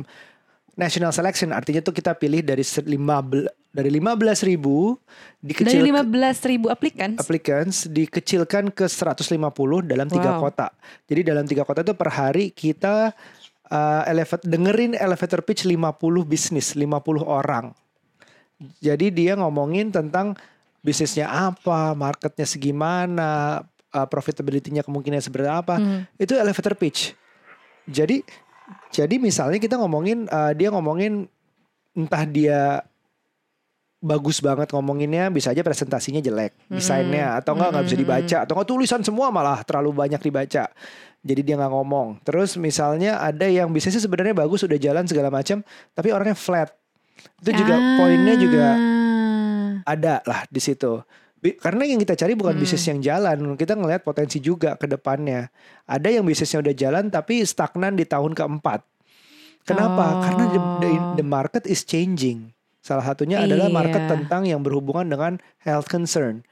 national 0.72 1.10
selection 1.10 1.50
artinya 1.50 1.80
tuh 1.80 1.92
kita 1.92 2.12
pilih 2.12 2.40
dari 2.40 2.62
se- 2.62 2.82
lima 2.82 3.20
bel- 3.20 3.48
dari 3.68 3.88
15 3.90 4.46
ribu 4.46 4.96
dari 5.38 5.64
dikecil 5.64 5.82
15 5.82 6.46
ribu 6.46 6.66
applicants. 6.68 7.18
applicants 7.18 7.76
dikecilkan 7.86 8.68
ke 8.68 8.84
150 8.84 9.32
dalam 9.82 10.06
tiga 10.06 10.34
Wow. 10.34 10.38
kota. 10.42 10.66
Jadi 11.04 11.20
dalam 11.22 11.44
tiga 11.44 11.62
kota 11.62 11.80
itu 11.80 11.92
per 11.92 12.08
hari 12.10 12.48
kita 12.48 13.10
uh, 13.66 14.02
elevator 14.04 14.42
dengerin 14.42 14.92
elevator 14.92 15.40
pitch 15.40 15.64
50 15.64 16.22
bisnis, 16.22 16.72
50 16.72 17.22
orang. 17.22 17.72
Jadi 18.78 19.10
dia 19.10 19.34
ngomongin 19.34 19.90
tentang 19.90 20.38
bisnisnya 20.82 21.30
apa, 21.30 21.94
marketnya 21.94 22.46
segimana, 22.46 23.62
uh, 23.94 24.06
profitability-nya 24.08 24.82
kemungkinan 24.82 25.22
seberapa. 25.22 25.78
Hmm. 25.78 26.06
Itu 26.18 26.34
elevator 26.34 26.74
pitch. 26.74 27.14
Jadi 27.86 28.22
jadi 28.94 29.18
misalnya 29.18 29.58
kita 29.58 29.76
ngomongin 29.76 30.30
uh, 30.30 30.54
dia 30.54 30.70
ngomongin 30.70 31.26
entah 31.92 32.24
dia 32.24 32.80
bagus 34.02 34.42
banget 34.42 34.66
ngomonginnya 34.74 35.30
bisa 35.30 35.54
aja 35.54 35.62
presentasinya 35.62 36.18
jelek 36.18 36.58
desainnya 36.66 37.38
atau 37.38 37.54
enggak 37.54 37.70
nggak 37.70 37.84
bisa 37.86 37.98
dibaca 38.02 38.36
atau 38.42 38.52
enggak 38.58 38.68
tulisan 38.74 39.00
semua 39.06 39.30
malah 39.30 39.62
terlalu 39.62 39.94
banyak 39.94 40.18
dibaca 40.18 40.66
jadi 41.22 41.40
dia 41.46 41.54
nggak 41.54 41.70
ngomong 41.70 42.18
terus 42.26 42.58
misalnya 42.58 43.22
ada 43.22 43.46
yang 43.46 43.70
bisnisnya 43.70 44.02
sebenarnya 44.02 44.34
bagus 44.34 44.66
udah 44.66 44.74
jalan 44.74 45.06
segala 45.06 45.30
macam 45.30 45.62
tapi 45.94 46.10
orangnya 46.10 46.34
flat 46.34 46.74
itu 47.42 47.50
juga 47.54 47.74
Ah. 47.74 47.96
poinnya 47.98 48.34
juga 48.38 48.66
ada 49.82 50.22
lah 50.24 50.46
di 50.46 50.60
situ. 50.62 51.02
Karena 51.42 51.82
yang 51.82 51.98
kita 51.98 52.14
cari 52.14 52.38
bukan 52.38 52.54
bisnis 52.54 52.86
yang 52.86 53.02
jalan 53.02 53.58
kita 53.58 53.74
ngelihat 53.74 54.06
potensi 54.06 54.38
juga 54.38 54.78
ke 54.78 54.86
depannya. 54.86 55.50
Ada 55.90 56.14
yang 56.14 56.22
bisnisnya 56.22 56.62
udah 56.62 56.74
jalan 56.74 57.10
tapi 57.10 57.42
stagnan 57.42 57.98
di 57.98 58.06
tahun 58.06 58.30
keempat. 58.38 58.86
Kenapa? 59.66 60.22
Karena 60.22 60.44
the, 60.54 60.60
the, 60.82 60.90
the 61.18 61.26
market 61.26 61.66
is 61.66 61.82
changing. 61.82 62.54
Salah 62.82 63.02
satunya 63.02 63.42
adalah 63.42 63.70
market 63.70 64.06
Iya. 64.06 64.10
tentang 64.10 64.42
yang 64.46 64.62
berhubungan 64.62 65.06
dengan 65.06 65.32
health 65.62 65.86
concern. 65.90 66.46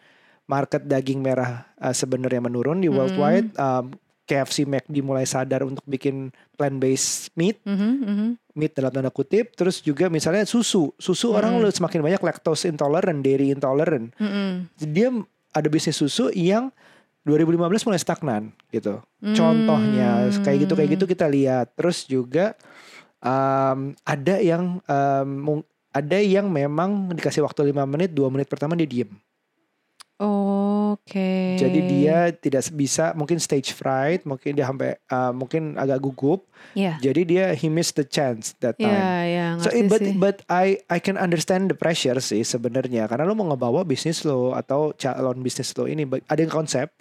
Market 0.51 0.87
daging 0.91 1.23
merah 1.23 1.71
uh, 1.79 1.95
sebenarnya 1.95 2.43
menurun 2.43 2.83
di 2.83 2.91
worldwide 2.91 3.55
Um, 3.55 3.95
KFC 4.31 4.63
McD 4.63 5.03
mulai 5.03 5.27
sadar 5.27 5.67
untuk 5.67 5.83
bikin 5.91 6.31
plant 6.55 6.79
based 6.79 7.35
meat. 7.35 7.59
Mhm, 7.67 7.91
mhm. 8.07 8.29
meat 8.55 8.79
dalam 8.79 8.95
tanda 8.95 9.11
kutip. 9.11 9.59
Terus 9.59 9.83
juga 9.83 10.07
misalnya 10.07 10.47
susu. 10.47 10.95
Susu 11.03 11.35
orang 11.35 11.59
udah 11.59 11.75
semakin 11.75 11.99
banyak 11.99 12.23
lactose 12.23 12.71
intolerant 12.71 13.27
dairy 13.27 13.51
intolerant. 13.51 14.15
Mm-mm. 14.23 14.71
dia 14.79 15.11
ada 15.51 15.67
bisnis 15.67 15.99
susu 15.99 16.31
yang 16.31 16.71
2015 17.27 17.91
mulai 17.91 18.01
stagnan 18.01 18.43
gitu. 18.73 19.03
Hmm. 19.21 19.37
contohnya 19.37 20.33
kayak 20.41 20.59
gitu 20.65 20.73
kayak 20.79 20.91
gitu 20.95 21.05
kita 21.11 21.27
lihat. 21.27 21.75
Terus 21.75 22.07
juga 22.07 22.55
um, 23.19 23.93
ada 24.07 24.39
yang 24.39 24.79
um, 24.87 25.61
ada 25.91 26.19
yang 26.23 26.47
memang 26.47 27.11
dikasih 27.11 27.43
waktu 27.43 27.75
5 27.75 27.83
menit 27.91 28.11
2 28.15 28.31
menit 28.31 28.47
pertama 28.47 28.79
dia 28.79 28.87
diem 28.87 29.11
Oke. 30.21 31.57
jadi 31.57 31.81
dia 31.89 32.19
tidak 32.37 32.69
bisa 32.77 33.17
mungkin 33.17 33.41
stage 33.41 33.73
fright 33.73 34.29
mungkin 34.29 34.53
dia 34.53 34.69
sampai 34.69 35.01
uh, 35.09 35.33
mungkin 35.33 35.81
agak 35.81 36.05
gugup. 36.05 36.45
Ya 36.77 37.01
jadi 37.01 37.21
dia 37.25 37.45
he 37.57 37.73
missed 37.73 37.97
the 37.97 38.05
chance 38.05 38.53
that 38.61 38.77
time. 38.77 38.93
ya 38.93 39.13
ya 39.25 39.47
So 39.65 39.73
eh, 39.73 39.89
but 39.89 40.05
sih. 40.05 40.13
but 40.21 40.45
I 40.53 40.77
I 40.93 41.01
can 41.01 41.17
understand 41.17 41.73
the 41.73 41.77
pressure 41.79 42.21
sih 42.21 42.45
sebenarnya. 42.45 43.09
Karena 43.09 43.25
lo 43.25 43.33
mau 43.33 43.49
ngebawa 43.49 43.81
bisnis 43.89 44.21
lo 44.29 44.53
atau 44.53 44.93
calon 44.93 45.41
bisnis 45.41 45.73
lo 45.81 45.89
ini 45.89 46.05
ada 46.29 46.41
yang 46.41 46.53
konsep 46.53 46.93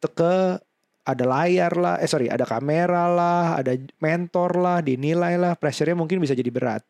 ke 0.00 0.60
ada 1.04 1.24
layar 1.28 1.72
lah 1.76 1.94
eh 2.00 2.08
sorry 2.08 2.32
ada 2.32 2.48
kamera 2.48 3.12
lah 3.12 3.60
ada 3.60 3.76
mentor 4.00 4.56
lah 4.56 4.80
dinilai 4.80 5.36
lah 5.36 5.52
pressure-nya 5.52 5.92
mungkin 5.92 6.16
bisa 6.16 6.32
jadi 6.32 6.48
berat 6.48 6.80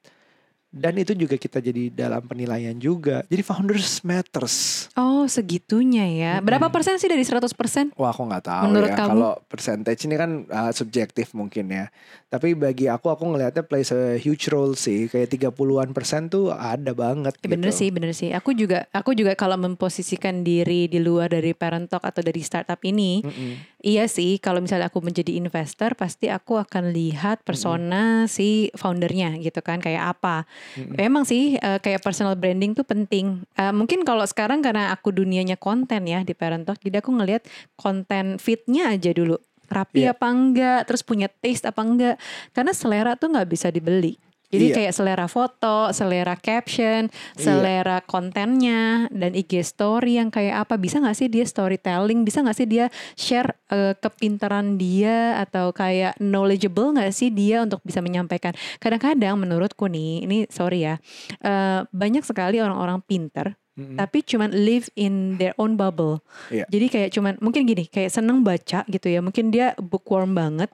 dan 0.74 0.98
itu 0.98 1.14
juga 1.14 1.38
kita 1.38 1.62
jadi 1.62 1.86
dalam 1.88 2.18
penilaian 2.20 2.74
juga 2.74 3.22
jadi 3.24 3.40
founders 3.40 4.02
matters 4.02 4.90
Oh 4.94 5.24
segitunya 5.24 6.04
ya. 6.06 6.32
Berapa 6.38 6.68
persen 6.68 6.98
sih 6.98 7.06
dari 7.06 7.22
100%? 7.22 7.94
Wah 7.94 8.10
aku 8.10 8.22
nggak 8.24 8.44
tahu 8.44 8.64
Menurut 8.66 8.90
ya 8.90 8.96
kamu? 8.96 9.08
kalau 9.08 9.32
percentage 9.46 10.00
ini 10.04 10.14
kan 10.14 10.30
uh, 10.46 10.70
subjektif 10.70 11.32
mungkin 11.32 11.66
ya. 11.66 11.88
Tapi 12.28 12.52
bagi 12.52 12.86
aku 12.86 13.08
aku 13.08 13.24
ngelihatnya 13.24 13.62
plays 13.62 13.90
a 13.90 14.14
huge 14.14 14.50
role 14.50 14.74
sih. 14.74 15.06
Kayak 15.06 15.32
30-an 15.32 15.90
persen 15.90 16.26
tuh 16.26 16.50
ada 16.50 16.92
banget 16.92 17.34
Ya, 17.40 17.48
bener 17.50 17.70
gitu. 17.70 17.78
sih, 17.80 17.88
bener 17.88 18.12
sih. 18.12 18.30
Aku 18.30 18.52
juga, 18.52 18.86
aku 18.90 19.14
juga 19.14 19.34
kalau 19.34 19.56
memposisikan 19.56 20.42
diri 20.42 20.86
di 20.86 20.98
luar 20.98 21.30
dari 21.30 21.54
parent 21.54 21.88
talk 21.88 22.04
atau 22.04 22.20
dari 22.20 22.40
startup 22.40 22.78
ini, 22.82 23.22
Mm-mm. 23.22 23.73
Iya 23.84 24.08
sih. 24.08 24.40
Kalau 24.40 24.64
misalnya 24.64 24.88
aku 24.88 25.04
menjadi 25.04 25.36
investor, 25.36 25.92
pasti 25.92 26.32
aku 26.32 26.56
akan 26.56 26.90
lihat 26.90 27.44
persona 27.44 28.24
si 28.24 28.72
foundernya 28.72 29.36
gitu 29.38 29.60
kan, 29.60 29.78
kayak 29.78 30.16
apa. 30.16 30.48
Memang 30.96 31.28
sih, 31.28 31.60
eh, 31.60 31.78
kayak 31.78 32.00
personal 32.00 32.34
branding 32.34 32.72
tuh 32.72 32.88
penting. 32.88 33.44
Eh, 33.54 33.70
mungkin 33.70 34.02
kalau 34.08 34.24
sekarang 34.24 34.64
karena 34.64 34.88
aku 34.90 35.12
dunianya 35.12 35.60
konten 35.60 36.08
ya 36.08 36.24
di 36.24 36.32
parent 36.32 36.64
talk, 36.64 36.80
jadi 36.80 37.04
aku 37.04 37.12
ngelihat 37.12 37.44
konten 37.76 38.40
fitnya 38.40 38.88
aja 38.90 39.12
dulu. 39.12 39.36
Rapi 39.64 40.04
Iya. 40.04 40.12
apa 40.12 40.28
enggak, 40.28 40.80
terus 40.88 41.04
punya 41.04 41.28
taste 41.28 41.68
apa 41.68 41.80
enggak. 41.84 42.16
Karena 42.52 42.72
selera 42.72 43.12
tuh 43.16 43.32
nggak 43.32 43.48
bisa 43.48 43.68
dibeli. 43.68 44.16
Jadi 44.54 44.66
Iya. 44.70 44.74
kayak 44.78 44.92
selera 44.94 45.26
foto, 45.26 45.90
selera 45.90 46.38
caption, 46.38 47.10
selera 47.34 47.98
kontennya, 48.06 49.10
dan 49.10 49.34
IG 49.34 49.66
story 49.66 50.22
yang 50.22 50.30
kayak 50.30 50.62
apa. 50.62 50.78
Bisa 50.78 51.02
nggak 51.02 51.18
sih 51.18 51.26
dia 51.26 51.42
storytelling? 51.42 52.22
Bisa 52.22 52.46
nggak 52.46 52.54
sih 52.54 52.68
dia 52.70 52.86
share 53.18 53.58
eh, 53.74 53.98
kepintaran 53.98 54.78
dia 54.78 55.42
atau 55.42 55.74
kayak 55.74 56.14
knowledgeable 56.22 56.94
nggak 56.94 57.10
sih 57.10 57.34
dia 57.34 57.66
untuk 57.66 57.82
bisa 57.82 57.98
menyampaikan? 57.98 58.54
Kadang-kadang 58.78 59.34
menurutku 59.34 59.90
nih, 59.90 60.22
ini 60.22 60.38
sorry 60.46 60.86
ya, 60.86 60.94
eh, 61.42 61.82
banyak 61.90 62.22
sekali 62.22 62.62
orang-orang 62.62 63.02
pinter 63.02 63.58
Mm-mm. 63.74 63.98
tapi 63.98 64.22
cuman 64.22 64.54
live 64.54 64.86
in 64.94 65.34
their 65.34 65.50
own 65.58 65.74
bubble. 65.74 66.22
Iya. 66.46 66.62
Jadi 66.70 66.86
kayak 66.86 67.10
cuman 67.10 67.34
mungkin 67.42 67.66
gini, 67.66 67.90
kayak 67.90 68.14
seneng 68.14 68.46
baca 68.46 68.86
gitu 68.86 69.10
ya. 69.10 69.18
Mungkin 69.18 69.50
dia 69.50 69.74
bookworm 69.82 70.30
banget, 70.38 70.70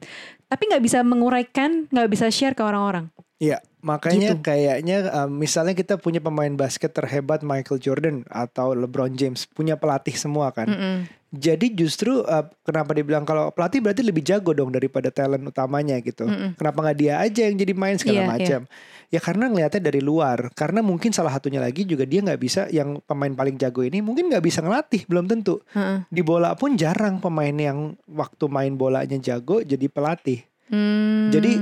tapi 0.52 0.68
nggak 0.68 0.84
bisa 0.84 1.00
menguraikan, 1.00 1.88
nggak 1.88 2.08
bisa 2.12 2.28
share 2.28 2.52
ke 2.52 2.60
orang-orang. 2.60 3.08
Iya, 3.40 3.64
makanya 3.80 4.36
Gitu. 4.36 4.44
kayaknya 4.44 5.08
um, 5.24 5.32
misalnya 5.32 5.72
kita 5.72 5.96
punya 5.96 6.20
pemain 6.20 6.52
basket 6.52 6.92
terhebat 6.92 7.40
Michael 7.40 7.80
Jordan 7.80 8.16
atau 8.28 8.76
LeBron 8.76 9.16
James, 9.16 9.48
punya 9.48 9.80
pelatih 9.80 10.12
semua 10.12 10.52
kan. 10.52 10.68
Mm-mm. 10.68 11.08
Jadi 11.30 11.72
justru 11.72 12.20
uh, 12.20 12.44
kenapa 12.66 12.90
dibilang 12.92 13.22
kalau 13.24 13.48
pelatih 13.54 13.80
berarti 13.80 14.02
lebih 14.04 14.20
jago 14.26 14.50
dong 14.52 14.74
daripada 14.74 15.08
talent 15.08 15.40
utamanya 15.46 15.96
gitu. 16.04 16.28
Mm-mm. 16.28 16.58
Kenapa 16.58 16.84
nggak 16.84 16.98
dia 17.00 17.14
aja 17.16 17.48
yang 17.48 17.56
jadi 17.56 17.72
main 17.72 17.96
segala 17.96 18.18
Iya, 18.18 18.24
iya. 18.26 18.32
macam? 18.34 18.60
Ya 19.08 19.20
karena 19.24 19.44
ngelihatnya 19.48 19.82
dari 19.88 20.02
luar. 20.04 20.38
Karena 20.52 20.84
mungkin 20.84 21.14
salah 21.14 21.32
satunya 21.32 21.62
lagi 21.64 21.88
juga 21.88 22.04
dia 22.04 22.20
nggak 22.20 22.40
bisa 22.42 22.66
yang 22.68 23.00
pemain 23.08 23.32
paling 23.32 23.56
jago 23.56 23.80
ini 23.80 24.04
mungkin 24.04 24.28
nggak 24.28 24.42
bisa 24.44 24.60
ngelatih 24.60 25.06
belum 25.08 25.30
tentu. 25.30 25.62
Heeh. 25.72 26.04
Di 26.12 26.20
bola 26.20 26.52
pun 26.58 26.74
jarang 26.76 27.22
pemain 27.22 27.54
yang 27.56 27.94
waktu 28.10 28.44
main 28.50 28.74
bolanya 28.76 29.16
jago 29.16 29.62
jadi 29.64 29.86
pelatih. 29.86 30.44
Hmm. 30.66 31.30
Jadi 31.30 31.52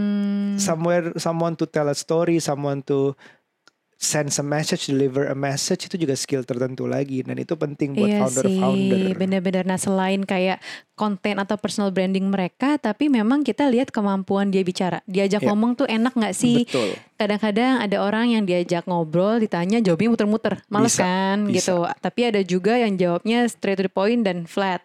somewhere 0.59 1.15
someone 1.17 1.55
to 1.55 1.65
tell 1.65 1.87
a 1.87 1.95
story, 1.95 2.39
someone 2.39 2.83
to 2.85 3.15
send 3.99 4.31
a 4.31 4.45
message, 4.47 4.87
deliver 4.87 5.27
a 5.27 5.35
message 5.35 5.91
itu 5.91 5.99
juga 5.99 6.15
skill 6.15 6.47
tertentu 6.47 6.87
lagi 6.87 7.27
dan 7.27 7.35
itu 7.35 7.59
penting 7.59 7.99
buat 7.99 8.07
iya 8.07 8.23
founder-founder. 8.23 8.95
sih, 8.95 9.19
bener-bener. 9.19 9.67
Nah 9.67 9.75
selain 9.75 10.23
kayak 10.23 10.63
konten 10.95 11.35
atau 11.35 11.59
personal 11.59 11.91
branding 11.91 12.31
mereka, 12.31 12.79
tapi 12.79 13.11
memang 13.11 13.43
kita 13.43 13.67
lihat 13.67 13.91
kemampuan 13.91 14.55
dia 14.55 14.63
bicara. 14.63 15.03
Diajak 15.03 15.43
Iya. 15.43 15.51
ngomong 15.51 15.75
tuh 15.75 15.91
enak 15.91 16.15
nggak 16.15 16.31
sih? 16.31 16.63
Betul. 16.63 16.95
Kadang-kadang 17.19 17.83
ada 17.83 17.97
orang 17.99 18.39
yang 18.39 18.47
diajak 18.47 18.87
ngobrol, 18.87 19.43
ditanya 19.43 19.83
jawabnya 19.83 20.15
muter-muter, 20.15 20.63
males 20.71 20.95
Bisa, 20.95 21.03
kan 21.03 21.39
bisa. 21.51 21.55
gitu. 21.59 21.77
Tapi 21.99 22.21
ada 22.23 22.41
juga 22.47 22.79
yang 22.79 22.95
jawabnya 22.95 23.51
straight 23.51 23.83
to 23.83 23.91
the 23.91 23.91
point 23.91 24.23
dan 24.23 24.47
flat. 24.47 24.79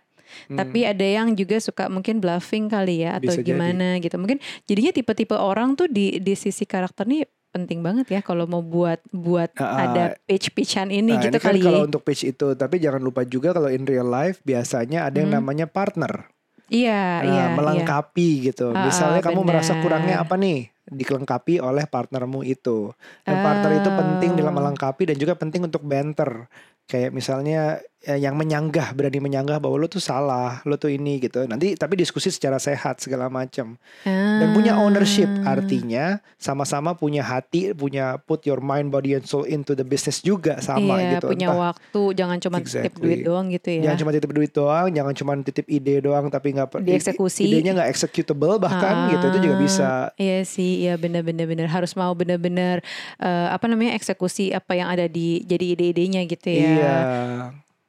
Tapi 0.47 0.79
ada 0.83 1.03
yang 1.03 1.33
juga 1.33 1.57
suka 1.57 1.87
mungkin 1.87 2.17
bluffing 2.17 2.67
kali 2.67 3.01
ya 3.01 3.17
atau 3.17 3.29
Hmm. 3.29 3.29
Bisa 3.29 3.39
jadi. 3.39 3.49
gimana 3.49 3.87
gitu. 3.97 4.15
Mungkin 4.15 4.37
jadinya 4.63 4.91
tipe-tipe 4.91 5.33
orang 5.33 5.73
tuh 5.73 5.87
di 5.87 6.17
di 6.17 6.33
sisi 6.33 6.63
karakter 6.63 7.03
nih 7.03 7.23
penting 7.49 7.79
banget 7.79 8.09
ya 8.09 8.19
kalau 8.19 8.43
mau 8.43 8.59
buat 8.59 8.97
buat 9.07 9.53
Ah, 9.55 9.85
ada 9.85 10.03
pitch-pitchan 10.23 10.89
ini 10.89 11.13
Nah, 11.13 11.21
gitu 11.21 11.29
ini 11.31 11.39
kan 11.39 11.47
kali 11.47 11.61
kalau 11.61 11.79
ya. 11.79 11.85
untuk 11.85 12.01
pitch 12.01 12.25
itu, 12.27 12.47
tapi 12.53 12.75
jangan 12.77 12.97
lupa 12.99 13.21
juga 13.23 13.53
kalau 13.53 13.69
in 13.69 13.83
real 13.83 14.05
life 14.05 14.41
biasanya 14.41 15.05
ada 15.05 15.15
yang 15.15 15.29
Hmm. 15.29 15.37
namanya 15.37 15.65
partner. 15.65 16.33
Iya, 16.65 16.89
Nah, 16.89 17.21
iya, 17.21 17.43
iya. 17.45 17.53
melengkapi 17.53 18.49
gitu. 18.49 18.73
Ah, 18.73 18.89
Misalnya 18.89 19.21
kamu 19.21 19.45
merasa 19.45 19.71
benar. 19.71 19.83
kurangnya 19.85 20.15
apa 20.17 20.33
nih? 20.33 20.72
Dilengkapi 20.85 21.57
oleh 21.57 21.85
partnermu 21.85 22.43
itu. 22.43 22.91
Dan 23.21 23.35
partner 23.39 23.71
itu 23.77 23.89
penting 23.89 24.31
dalam 24.35 24.51
Ah. 24.51 24.57
melengkapi 24.59 25.03
dan 25.05 25.15
juga 25.15 25.33
penting 25.33 25.63
untuk 25.63 25.81
banter. 25.81 26.47
Kayak 26.83 27.11
misalnya 27.11 27.61
eh, 28.03 28.19
yang 28.19 28.35
menyanggah, 28.35 28.91
berani 28.91 29.23
menyanggah 29.23 29.63
bahwa 29.63 29.79
lo 29.79 29.87
tuh 29.87 30.03
salah, 30.03 30.59
lo 30.67 30.75
tuh 30.75 30.91
ini 30.91 31.23
gitu. 31.23 31.47
Nanti 31.47 31.79
tapi 31.79 31.95
diskusi 31.95 32.27
secara 32.27 32.59
sehat 32.59 32.99
segala 32.99 33.31
macam. 33.31 33.79
Dan 34.03 34.51
punya 34.51 34.75
ownership 34.75 35.31
Ah. 35.39 35.55
artinya 35.55 36.19
sama-sama 36.35 36.91
punya 36.93 37.23
hati, 37.23 37.71
punya 37.71 38.19
put 38.19 38.43
your 38.43 38.59
mind, 38.59 38.91
body 38.91 39.15
and 39.15 39.23
soul 39.23 39.47
into 39.47 39.71
the 39.71 39.87
business 39.87 40.19
juga 40.19 40.59
sama 40.59 40.99
iya, 40.99 41.15
gitu. 41.15 41.31
punya 41.31 41.47
Entah- 41.47 41.61
waktu, 41.71 42.01
jangan 42.11 42.37
cuma 42.41 42.57
titip 42.59 42.67
Exactly. 42.91 42.99
duit 42.99 43.19
doang 43.23 43.47
gitu 43.47 43.67
ya. 43.71 43.81
Jangan 43.87 43.97
cuma 43.97 44.11
titip 44.11 44.31
duit 44.33 44.51
doang, 44.51 44.87
jangan 44.91 45.13
cuma 45.15 45.31
titip 45.39 45.67
ide 45.69 45.95
doang 46.01 46.25
tapi 46.27 46.47
nggak 46.51 46.67
Dieksekusi. 46.83 47.47
Idenya 47.47 47.71
nggak 47.71 47.87
executable 47.87 48.59
bahkan 48.59 49.15
gitu 49.15 49.31
itu 49.31 49.39
juga 49.39 49.55
Ah, 49.55 49.61
bisa. 49.63 49.89
Iya 50.19 50.43
sih, 50.43 50.71
iya 50.73 50.93
benar-benar 50.97 51.45
benar 51.45 51.67
harus 51.69 51.93
mau 51.93 52.11
benar-benar 52.17 52.81
eh, 53.21 53.47
apa 53.53 53.65
namanya 53.69 53.93
eksekusi 53.93 54.49
apa 54.49 54.73
yang 54.73 54.89
ada 54.89 55.05
di 55.05 55.45
jadi 55.45 55.77
ide-idenya 55.77 56.25
gitu 56.25 56.47
ya. 56.49 56.61
Iya. 56.65 56.97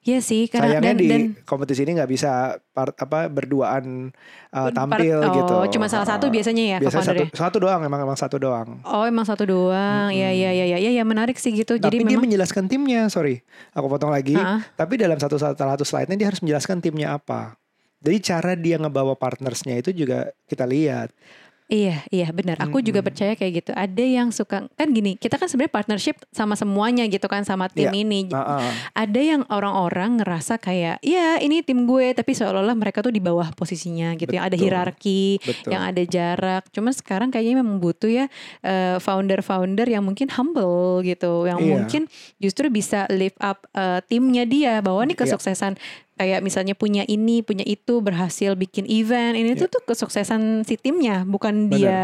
Iya 0.05 0.21
sih, 0.21 0.53
karena 0.53 0.76
Sayangnya 0.76 0.93
dan, 0.93 1.00
di 1.00 1.09
dan 1.09 1.23
kompetisi 1.49 1.81
ini 1.81 1.97
nggak 1.97 2.12
bisa 2.12 2.61
part, 2.76 2.93
apa 2.93 3.25
berduaan 3.33 4.12
uh, 4.53 4.69
Part- 4.69 4.76
tampil 4.76 5.17
oh, 5.17 5.33
gitu. 5.33 5.81
cuma 5.81 5.88
salah 5.88 6.05
satu 6.05 6.29
Uh, 6.29 6.33
biasanya 6.37 6.76
ya 6.76 6.79
Biasanya 6.85 7.09
satu, 7.09 7.25
co-foundernya? 7.25 7.41
satu 7.41 7.57
doang 7.57 7.81
emang 7.88 8.00
emang 8.05 8.19
satu 8.21 8.37
doang. 8.37 8.69
Oh 8.85 9.09
emang 9.09 9.25
satu 9.25 9.49
doang, 9.49 10.12
iya 10.12 10.29
iya 10.29 10.53
iya 10.53 10.76
iya 10.76 10.91
ya, 11.00 11.05
menarik 11.09 11.41
sih 11.41 11.57
gitu. 11.57 11.81
Tapi 11.81 11.88
Jadi 11.88 11.97
dia 12.05 12.21
memang 12.21 12.29
menjelaskan 12.29 12.69
timnya, 12.69 13.09
sorry, 13.09 13.41
aku 13.73 13.88
potong 13.88 14.12
lagi. 14.12 14.37
Ah. 14.37 14.61
Tapi 14.76 15.00
dalam 15.00 15.17
satu 15.17 15.41
satu 15.41 15.85
slide-nya 15.88 16.21
dia 16.21 16.29
harus 16.29 16.45
menjelaskan 16.45 16.85
timnya 16.85 17.17
apa. 17.17 17.57
Jadi 18.05 18.17
cara 18.21 18.53
dia 18.61 18.76
ngebawa 18.76 19.17
partnersnya 19.17 19.81
itu 19.81 19.88
juga 19.97 20.37
kita 20.45 20.69
lihat. 20.69 21.17
Iya, 21.64 22.04
iya 22.12 22.28
benar. 22.28 22.61
Aku 22.61 22.85
juga 22.85 23.00
Mm-mm. 23.00 23.09
percaya 23.09 23.33
kayak 23.33 23.52
gitu. 23.64 23.71
Ada 23.73 24.04
yang 24.04 24.28
suka 24.28 24.68
kan 24.68 24.88
gini, 24.92 25.16
kita 25.16 25.40
kan 25.40 25.49
sebenarnya 25.49 25.73
partnership 25.73 26.21
sama 26.28 26.61
semuanya 26.61 27.09
gitu 27.09 27.25
kan 27.25 27.40
sama 27.42 27.73
tim 27.73 27.88
Iya. 27.88 28.04
ini. 28.04 28.21
Ah. 28.37 28.61
Ada 28.92 29.16
yang 29.16 29.42
orang-orang 29.49 30.21
ngerasa 30.21 30.61
kayak, 30.61 31.00
ya 31.00 31.40
ini 31.40 31.64
tim 31.64 31.88
gue, 31.88 32.12
tapi 32.12 32.37
seolah-olah 32.37 32.76
mereka 32.76 33.00
tuh 33.00 33.09
di 33.09 33.16
bawah 33.16 33.49
posisinya 33.56 34.12
gitu. 34.12 34.37
Yang 34.37 34.44
ada 34.44 34.54
Betul. 34.54 34.64
hierarki, 34.68 35.23
Betul. 35.40 35.71
yang 35.73 35.83
ada 35.88 36.02
jarak. 36.04 36.62
Cuman 36.68 36.92
sekarang 36.92 37.28
kayaknya 37.33 37.64
memang 37.64 37.80
butuh 37.80 38.12
ya 38.12 38.26
eh, 38.61 39.00
founder-founder 39.00 39.88
yang 39.88 40.04
mungkin 40.04 40.28
humble 40.37 41.00
gitu, 41.00 41.49
yang 41.49 41.64
Iya. 41.64 41.71
mungkin 41.80 42.02
justru 42.37 42.68
bisa 42.68 43.09
lift 43.09 43.40
up 43.40 43.64
eh, 43.73 44.04
timnya 44.04 44.44
dia 44.44 44.85
bahwa 44.85 45.00
nih 45.02 45.16
Iya. 45.16 45.33
kesuksesan 45.33 45.80
kayak 46.14 46.40
misalnya 46.40 46.73
punya 46.73 47.02
ini, 47.04 47.40
punya 47.40 47.62
itu, 47.62 47.99
berhasil 47.99 48.54
bikin 48.54 48.87
event, 48.87 49.35
ini 49.35 49.54
tuh 49.54 49.66
tuh 49.66 49.83
kesuksesan 49.83 50.62
si 50.62 50.75
timnya, 50.75 51.23
bukan 51.23 51.66
Benar. 51.66 51.75
dia 51.75 52.00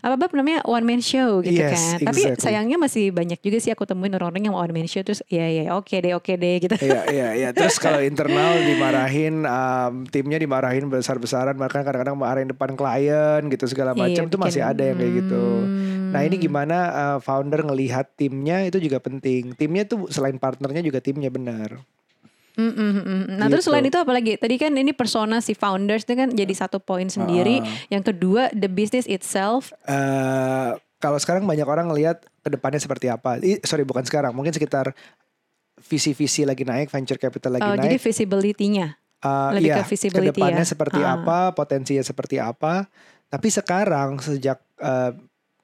apa 0.00 0.14
apa 0.18 0.34
namanya 0.34 0.62
one 0.64 0.82
man 0.82 0.98
show 0.98 1.38
gitu 1.40 1.58
Yes, 1.58 1.72
kan. 1.72 2.10
Tapi 2.10 2.20
exactly. 2.28 2.42
sayangnya 2.42 2.76
masih 2.76 3.10
banyak 3.10 3.38
juga 3.38 3.58
sih 3.58 3.70
aku 3.70 3.82
temuin 3.82 4.10
orang-orang 4.12 4.50
yang 4.50 4.56
one 4.56 4.72
man 4.72 4.86
show 4.86 5.00
terus 5.00 5.22
ya 5.26 5.46
ya 5.46 5.72
oke 5.72 5.90
deh 5.90 6.12
oke 6.12 6.32
deh 6.32 6.54
gitu. 6.58 6.74
Iya 6.76 7.00
iya 7.08 7.28
iya. 7.32 7.48
Terus 7.56 7.78
kalau 7.78 8.02
internal 8.02 8.58
dimarahin, 8.58 9.42
um, 9.42 10.04
timnya 10.06 10.36
dimarahin 10.36 10.86
besar-besaran, 10.86 11.54
bahkan 11.54 11.82
kadang-kadang 11.82 12.18
marahin 12.18 12.50
depan 12.50 12.74
klien 12.74 13.46
gitu 13.46 13.64
segala 13.66 13.94
macam 13.94 14.10
Iya, 14.10 14.26
itu 14.26 14.36
masih 14.36 14.60
bikin- 14.60 14.70
ada 14.70 14.82
yang 14.84 14.96
kayak 14.96 15.12
gitu. 15.18 15.44
Nah 16.12 16.20
ini 16.20 16.36
Hmm. 16.36 16.44
gimana 16.44 16.76
uh, 16.90 17.18
founder 17.18 17.62
ngelihat 17.62 18.12
timnya 18.14 18.60
itu 18.62 18.76
juga 18.76 18.98
penting. 18.98 19.54
Timnya 19.54 19.86
tuh 19.86 20.10
selain 20.10 20.36
partnernya 20.36 20.82
juga 20.82 20.98
timnya 20.98 21.30
benar. 21.30 21.78
Mm, 22.52 22.72
mm. 22.74 23.22
Nah 23.34 23.46
terus 23.46 23.62
Gitu. 23.62 23.68
selain 23.68 23.84
itu 23.84 23.96
apa 23.96 24.10
lagi? 24.10 24.36
Tadi 24.36 24.54
kan 24.56 24.72
ini 24.72 24.92
persona 24.92 25.38
si 25.38 25.52
founders 25.52 26.02
itu 26.02 26.12
kan 26.14 26.28
jadi 26.28 26.52
satu 26.52 26.78
poin 26.78 27.06
sendiri. 27.06 27.58
Ah. 27.58 27.68
Yang 27.90 28.02
kedua 28.10 28.52
the 28.52 28.66
business 28.66 29.04
itself. 29.06 29.72
eh 29.82 30.70
kalau 30.96 31.16
sekarang 31.16 31.42
banyak 31.42 31.64
orang 31.64 31.88
ngelihat 31.88 32.22
ke 32.38 32.48
depannya 32.48 32.78
seperti 32.78 33.08
apa. 33.08 33.34
Ih, 33.38 33.58
sorry 33.60 33.82
bukan 33.82 34.02
sekarang, 34.02 34.30
mungkin 34.30 34.50
sekitar 34.50 34.94
visi-visi 35.80 36.44
lagi 36.44 36.62
naik, 36.62 36.88
venture 36.88 37.18
capital 37.18 37.58
lagi 37.58 37.64
Oh, 37.64 37.74
jadi 37.74 37.96
naik. 37.96 38.02
visibility-nya. 38.02 38.94
Eh, 39.18 39.50
lebih 39.52 39.66
iya, 39.68 39.76
ke 39.78 39.88
visibility 39.88 40.28
ke 40.28 40.34
depannya 40.36 40.62
ya. 40.62 40.68
seperti 40.68 41.00
Ah. 41.00 41.14
apa, 41.16 41.38
potensinya 41.52 42.02
seperti 42.02 42.36
apa. 42.36 42.86
Tapi 43.26 43.48
sekarang 43.48 44.18
sejak 44.18 44.58
eh, 44.76 45.10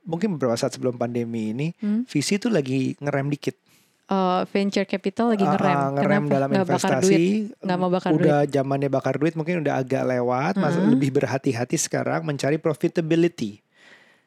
mungkin 0.03 0.35
beberapa 0.35 0.55
saat 0.55 0.73
sebelum 0.73 0.95
pandemi 0.95 1.51
ini, 1.51 1.69
Hmm. 1.77 2.03
visi 2.05 2.35
itu 2.35 2.49
lagi 2.49 2.95
ngerem 2.97 3.29
dikit. 3.29 3.59
Oh, 4.09 4.41
venture 4.49 4.89
capital 4.89 5.37
lagi 5.37 5.45
Ah, 5.45 5.53
ngerem. 5.53 5.77
ah, 5.77 5.89
ngerem 5.93 6.23
Kenapa? 6.25 6.33
dalam 6.33 6.49
Nggak 6.49 6.65
bakar 6.67 6.77
investasi. 6.97 7.05
duit. 7.05 7.61
Nggak 7.61 7.77
mau 7.77 7.91
bakar 7.93 8.11
udah 8.11 8.39
zamannya 8.49 8.89
bakar 8.89 9.15
duit 9.15 9.35
mungkin 9.37 9.55
udah 9.61 9.75
agak 9.77 10.03
lewat, 10.03 10.55
masih 10.57 10.81
Mm-mm. 10.81 10.93
lebih 10.97 11.11
berhati-hati 11.13 11.77
sekarang 11.77 12.25
mencari 12.25 12.57
profitability. 12.57 13.61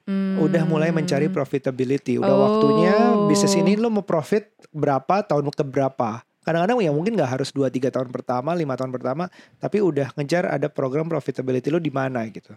Hmm. 0.04 0.38
Udah 0.38 0.66
mulai 0.66 0.90
mencari 0.90 1.30
profitability. 1.30 2.18
Udah 2.18 2.30
Oh. 2.30 2.42
waktunya 2.44 2.94
bisnis 3.26 3.54
ini 3.54 3.74
lo 3.74 3.90
mau 3.90 4.02
profit 4.02 4.54
berapa 4.70 5.22
tahun 5.24 5.50
ke 5.50 5.64
berapa. 5.64 6.22
Kadang-kadang 6.42 6.78
ya 6.78 6.90
mungkin 6.90 7.14
nggak 7.14 7.38
harus 7.38 7.50
2 7.50 7.70
3 7.70 7.90
tahun 7.90 8.10
pertama, 8.10 8.54
lima 8.54 8.74
tahun 8.74 8.90
pertama, 8.90 9.30
tapi 9.58 9.78
udah 9.78 10.10
ngejar 10.14 10.46
ada 10.46 10.70
program 10.70 11.06
profitability 11.06 11.70
lo 11.70 11.78
di 11.78 11.90
mana 11.90 12.22
gitu. 12.28 12.54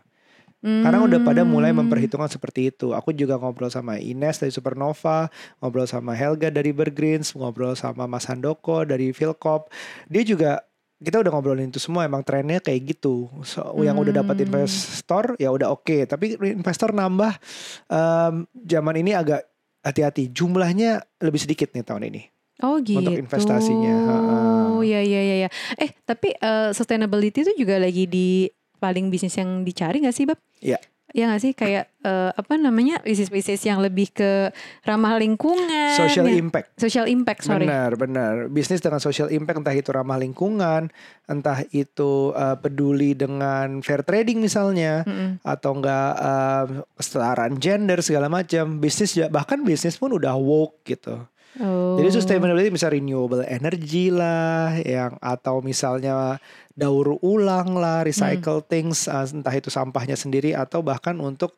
Karena 0.65 1.05
udah 1.05 1.21
pada 1.21 1.45
mulai 1.45 1.77
Hmm. 1.77 1.85
memperhitungkan 1.85 2.33
seperti 2.33 2.73
itu. 2.73 2.97
Aku 2.97 3.13
juga 3.13 3.37
ngobrol 3.37 3.69
sama 3.69 4.01
Ines 4.01 4.41
dari 4.41 4.49
Supernova, 4.49 5.29
ngobrol 5.61 5.85
sama 5.85 6.17
Helga 6.17 6.49
dari 6.49 6.73
Bergreens, 6.73 7.37
ngobrol 7.37 7.77
sama 7.77 8.09
Mas 8.09 8.25
Handoko 8.25 8.89
dari 8.89 9.13
Philcop. 9.13 9.69
Dia 10.09 10.25
juga 10.25 10.65
kita 10.97 11.21
udah 11.21 11.37
ngobrolin 11.37 11.69
itu 11.69 11.77
semua 11.77 12.09
emang 12.09 12.25
trennya 12.25 12.65
kayak 12.65 12.97
gitu. 12.97 13.29
So, 13.45 13.77
yang 13.85 14.01
udah 14.01 14.25
dapat 14.25 14.41
Hmm. 14.41 14.45
investor 14.49 15.37
ya 15.37 15.53
udah 15.53 15.69
oke, 15.69 16.09
tapi 16.09 16.41
investor 16.41 16.97
nambah 16.97 17.37
em, 17.93 18.49
zaman 18.65 19.05
ini 19.05 19.13
agak 19.13 19.45
hati-hati. 19.85 20.33
Jumlahnya 20.33 21.05
lebih 21.21 21.45
sedikit 21.45 21.77
nih 21.77 21.85
tahun 21.85 22.09
ini. 22.09 22.23
Oh 22.65 22.81
gitu. 22.81 23.05
Untuk 23.05 23.21
investasinya. 23.21 23.97
Oh 24.73 24.81
ya 24.81 25.05
ya 25.05 25.21
ya 25.21 25.37
ya. 25.45 25.49
Eh 25.77 25.93
tapi 26.09 26.33
eh, 26.33 26.71
sustainability 26.73 27.45
itu 27.45 27.53
juga 27.59 27.77
lagi 27.77 28.09
di 28.09 28.49
paling 28.85 29.09
bisnis 29.09 29.41
yang 29.41 29.65
dicari 29.65 30.05
gak 30.05 30.13
sih 30.13 30.29
Bab? 30.29 30.37
Iya. 30.61 30.77
Ya 31.15 31.31
gak 31.31 31.47
sih 31.47 31.55
kayak 31.55 31.95
eh, 32.03 32.31
apa 32.35 32.59
namanya 32.59 32.99
bisnis-bisnis 32.99 33.63
yang 33.63 33.79
lebih 33.79 34.11
ke 34.11 34.51
ramah 34.83 35.15
lingkungan. 35.15 35.95
Social 35.95 36.27
yang- 36.27 36.51
impact. 36.51 36.75
social 36.75 37.07
impact 37.07 37.47
sorry. 37.47 37.71
Benar, 37.71 37.95
benar. 37.95 38.35
Bisnis 38.51 38.83
dengan 38.83 38.99
social 38.99 39.31
impact 39.31 39.63
entah 39.63 39.79
itu 39.79 39.95
ramah 39.95 40.19
lingkungan, 40.19 40.91
entah 41.31 41.63
itu 41.71 42.35
uh, 42.35 42.59
peduli 42.59 43.15
dengan 43.15 43.79
fair 43.87 44.03
trading 44.03 44.43
misalnya, 44.43 45.07
Mm-mm. 45.07 45.39
atau 45.47 45.79
enggak 45.79 46.11
uh, 46.19 46.65
kesetaraan 46.99 47.63
gender 47.63 48.03
segala 48.03 48.27
macam. 48.27 48.83
Bisnis 48.83 49.15
bahkan 49.31 49.63
bisnis 49.63 49.95
pun 49.95 50.19
udah 50.19 50.35
woke 50.35 50.83
gitu. 50.83 51.23
Jadi 52.01 52.09
sustainability 52.11 52.69
misalnya 52.71 52.97
renewable 52.99 53.45
energy 53.47 54.11
lah, 54.11 54.75
yang 54.81 55.15
atau 55.19 55.63
misalnya 55.63 56.39
daur 56.75 57.19
ulang 57.23 57.79
lah, 57.79 58.03
recycle 58.03 58.63
things, 58.67 59.07
uh, 59.07 59.27
entah 59.27 59.55
itu 59.55 59.71
sampahnya 59.71 60.19
sendiri 60.19 60.55
atau 60.55 60.83
bahkan 60.83 61.15
untuk 61.23 61.55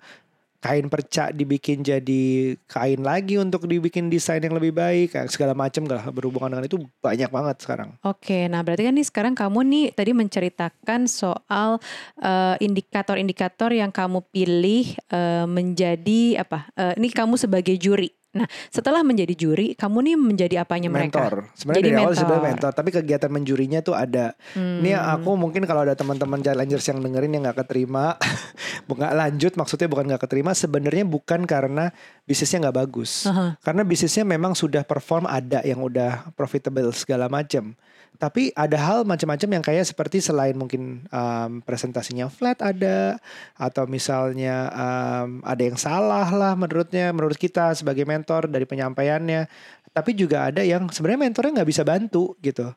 kain 0.67 0.91
perca 0.91 1.31
dibikin 1.31 1.85
jadi 1.85 2.57
kain 2.67 3.01
lagi 3.05 3.39
untuk 3.39 3.71
dibikin 3.71 4.11
desain 4.11 4.43
yang 4.43 4.57
lebih 4.57 4.75
baik, 4.75 5.15
kayak 5.15 5.31
segala 5.31 5.55
macam 5.55 5.87
lah 5.87 6.09
berhubungan 6.11 6.59
dengan 6.59 6.67
itu 6.67 6.83
banyak 6.99 7.31
banget 7.31 7.57
sekarang. 7.63 7.95
Oke, 8.03 8.51
nah 8.51 8.67
berarti 8.67 8.91
kan 8.91 8.95
nih 8.97 9.07
sekarang 9.07 9.35
kamu 9.39 9.59
nih 9.63 9.87
tadi 9.95 10.11
menceritakan 10.17 11.01
soal 11.07 11.79
eh, 12.19 12.57
indikator-indikator 12.59 13.71
yang 13.71 13.95
kamu 13.95 14.25
pilih 14.33 14.97
eh, 15.13 15.47
menjadi 15.47 16.43
apa? 16.43 16.67
Eh, 16.75 16.99
ini 16.99 17.15
kamu 17.15 17.39
sebagai 17.39 17.77
juri. 17.79 18.16
Nah, 18.37 18.49
setelah 18.69 19.01
menjadi 19.01 19.33
juri, 19.33 19.73
kamu 19.73 19.99
nih 20.05 20.17
menjadi 20.21 20.55
apanya 20.61 20.93
mereka? 20.93 21.25
mentor. 21.25 21.35
Sebenarnya 21.57 21.83
dari 21.83 21.97
awal 21.97 22.05
mentor. 22.13 22.21
sebenarnya 22.21 22.45
mentor, 22.53 22.71
tapi 22.77 22.91
kegiatan 22.93 23.31
menjurinya 23.33 23.81
tuh 23.81 23.95
ada. 23.97 24.37
Hmm. 24.53 24.85
Ini 24.85 24.93
aku 24.95 25.31
mungkin 25.41 25.65
kalau 25.65 25.89
ada 25.89 25.97
teman-teman 25.97 26.45
challengers 26.45 26.87
yang 26.87 27.01
dengerin 27.01 27.33
yang 27.33 27.43
nggak 27.49 27.59
keterima, 27.65 28.21
nggak 28.87 29.13
lanjut 29.17 29.53
maksudnya 29.57 29.89
bukan 29.89 30.05
nggak 30.13 30.23
keterima, 30.29 30.53
sebenarnya 30.53 31.05
bukan 31.09 31.49
karena 31.49 31.91
bisnisnya 32.29 32.69
nggak 32.69 32.77
bagus, 32.77 33.25
Aha. 33.29 33.57
karena 33.65 33.83
bisnisnya 33.85 34.25
memang 34.29 34.53
sudah 34.53 34.85
perform 34.85 35.25
ada 35.25 35.65
yang 35.65 35.81
udah 35.81 36.33
profitable 36.37 36.93
segala 36.93 37.31
macam. 37.33 37.73
Tapi 38.17 38.49
ada 38.57 38.81
hal 38.81 39.05
macam-macam 39.05 39.61
yang 39.61 39.65
kayak 39.65 39.85
seperti 39.85 40.25
selain 40.25 40.57
mungkin 40.57 41.05
um, 41.13 41.61
presentasinya 41.61 42.33
flat 42.33 42.65
ada 42.65 43.21
atau 43.61 43.85
misalnya 43.85 44.73
um, 44.73 45.45
ada 45.45 45.63
yang 45.63 45.77
salah 45.77 46.25
lah 46.33 46.57
menurutnya 46.57 47.13
menurut 47.13 47.37
kita 47.37 47.77
sebagai 47.77 48.09
mentor 48.09 48.26
dari 48.51 48.67
penyampaiannya. 48.67 49.47
Tapi 49.95 50.11
juga 50.13 50.51
ada 50.53 50.61
yang 50.61 50.91
sebenarnya 50.91 51.31
mentornya 51.31 51.63
nggak 51.63 51.71
bisa 51.71 51.83
bantu 51.87 52.35
gitu. 52.43 52.69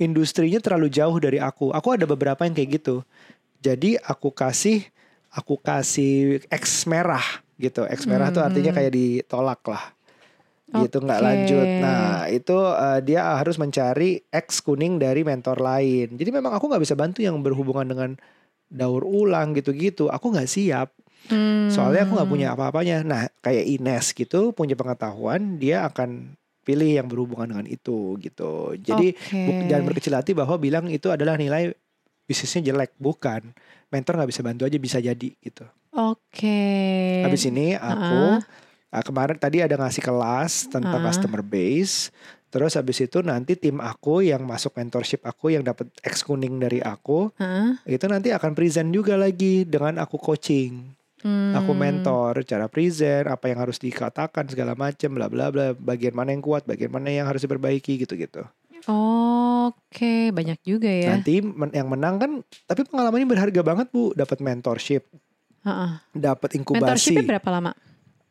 Industrinya 0.00 0.58
terlalu 0.58 0.90
jauh 0.90 1.14
dari 1.22 1.38
aku. 1.38 1.70
Aku 1.70 1.94
ada 1.94 2.02
beberapa 2.08 2.42
yang 2.42 2.56
kayak 2.56 2.82
gitu. 2.82 3.06
Jadi 3.62 3.94
aku 4.00 4.34
kasih 4.34 4.82
aku 5.30 5.60
kasih 5.60 6.42
X 6.50 6.88
merah 6.90 7.22
gitu. 7.60 7.86
X 7.86 8.10
merah 8.10 8.34
tuh 8.34 8.42
artinya 8.42 8.74
Hmm. 8.74 8.78
kayak 8.82 8.92
ditolak 8.92 9.62
lah 9.70 9.94
gitu 10.74 10.98
nggak 10.98 11.20
Oke. 11.22 11.26
lanjut. 11.30 11.68
Nah 11.78 12.26
itu 12.26 12.56
eh, 12.58 12.98
dia 13.06 13.20
harus 13.38 13.54
mencari 13.60 14.18
X 14.26 14.58
kuning 14.64 14.98
dari 14.98 15.22
mentor 15.22 15.62
lain. 15.62 16.18
Jadi 16.18 16.30
memang 16.34 16.50
aku 16.58 16.66
nggak 16.66 16.82
bisa 16.82 16.98
bantu 16.98 17.22
yang 17.22 17.38
berhubungan 17.38 17.86
dengan 17.86 18.10
daur 18.66 19.06
ulang 19.06 19.54
gitu-gitu. 19.54 20.10
Aku 20.10 20.34
nggak 20.34 20.50
siap. 20.50 20.90
Hmm. 21.26 21.68
Soalnya 21.68 22.04
aku 22.04 22.12
nggak 22.14 22.30
punya 22.30 22.48
apa-apanya. 22.52 23.00
Nah 23.00 23.22
kayak 23.38 23.64
Ines 23.64 24.10
gitu 24.10 24.50
punya 24.50 24.74
pengetahuan, 24.74 25.56
dia 25.56 25.84
akan 25.84 26.36
pilih 26.60 26.96
yang 26.96 27.06
berhubungan 27.06 27.48
dengan 27.50 27.66
itu 27.66 28.16
gitu. 28.18 28.72
Jadi 28.74 29.12
buk- 29.12 29.64
jangan 29.66 29.84
berkecil 29.84 30.12
hati 30.12 30.32
bahwa 30.32 30.56
bilang 30.56 30.88
itu 30.88 31.08
adalah 31.08 31.36
nilai 31.36 31.72
bisnisnya 32.24 32.64
jelek. 32.66 32.96
Bukan. 32.96 33.52
Mentor 33.88 34.16
nggak 34.16 34.30
bisa 34.30 34.40
bantu 34.40 34.64
aja 34.64 34.76
bisa 34.76 34.98
jadi 34.98 35.28
gitu. 35.36 35.64
Oke. 35.94 37.22
Habis 37.22 37.46
ini 37.46 37.72
aku 37.72 38.40
Ha-ha. 38.40 38.92
ah, 38.92 39.02
kemarin 39.02 39.36
tadi 39.36 39.60
ada 39.60 39.74
ngasih 39.74 40.02
kelas 40.02 40.66
tentang 40.66 40.98
Ah. 40.98 41.06
customer 41.06 41.40
base. 41.40 42.10
Terus 42.48 42.74
habis 42.74 42.98
itu 42.98 43.18
nanti 43.18 43.54
tim 43.54 43.78
aku 43.78 44.22
yang 44.22 44.42
masuk 44.42 44.72
mentorship 44.72 45.20
aku 45.22 45.50
yang 45.50 45.60
dapat 45.60 45.90
X 46.00 46.22
kuning 46.22 46.56
dari 46.56 46.78
aku 46.78 47.34
Hah? 47.34 47.82
itu 47.82 48.06
nanti 48.06 48.30
akan 48.30 48.54
present 48.54 48.88
juga 48.88 49.14
lagi 49.14 49.66
dengan 49.66 49.98
aku 49.98 50.14
coaching. 50.16 50.86
Aku 51.24 51.72
Hmm. 51.72 51.80
mentor 51.80 52.44
cara 52.44 52.68
present, 52.68 53.24
apa 53.26 53.48
yang 53.48 53.56
harus 53.56 53.80
dikatakan 53.80 54.44
segala 54.44 54.76
macam 54.76 55.08
bla 55.08 55.32
bla 55.32 55.48
bla, 55.48 55.72
bagian 55.72 56.12
mana 56.12 56.36
yang 56.36 56.44
kuat, 56.44 56.68
bagian 56.68 56.92
mana 56.92 57.08
yang 57.08 57.24
harus 57.24 57.40
diperbaiki 57.40 57.96
gitu-gitu. 57.96 58.44
Oke, 58.84 60.28
banyak 60.28 60.60
juga 60.60 60.92
ya. 60.92 61.16
Nanti 61.16 61.40
men- 61.40 61.72
yang 61.72 61.88
menang 61.88 62.20
kan 62.20 62.30
tapi 62.68 62.84
pengalamannya 62.84 63.24
berharga 63.24 63.60
banget 63.64 63.88
Bu, 63.88 64.12
dapat 64.12 64.44
mentorship, 64.44 65.08
Ha-ha. 65.64 66.04
dapat 66.12 66.60
inkubasi. 66.60 66.84
Mentorshipnya 66.84 67.24
berapa 67.24 67.48
lama? 67.48 67.72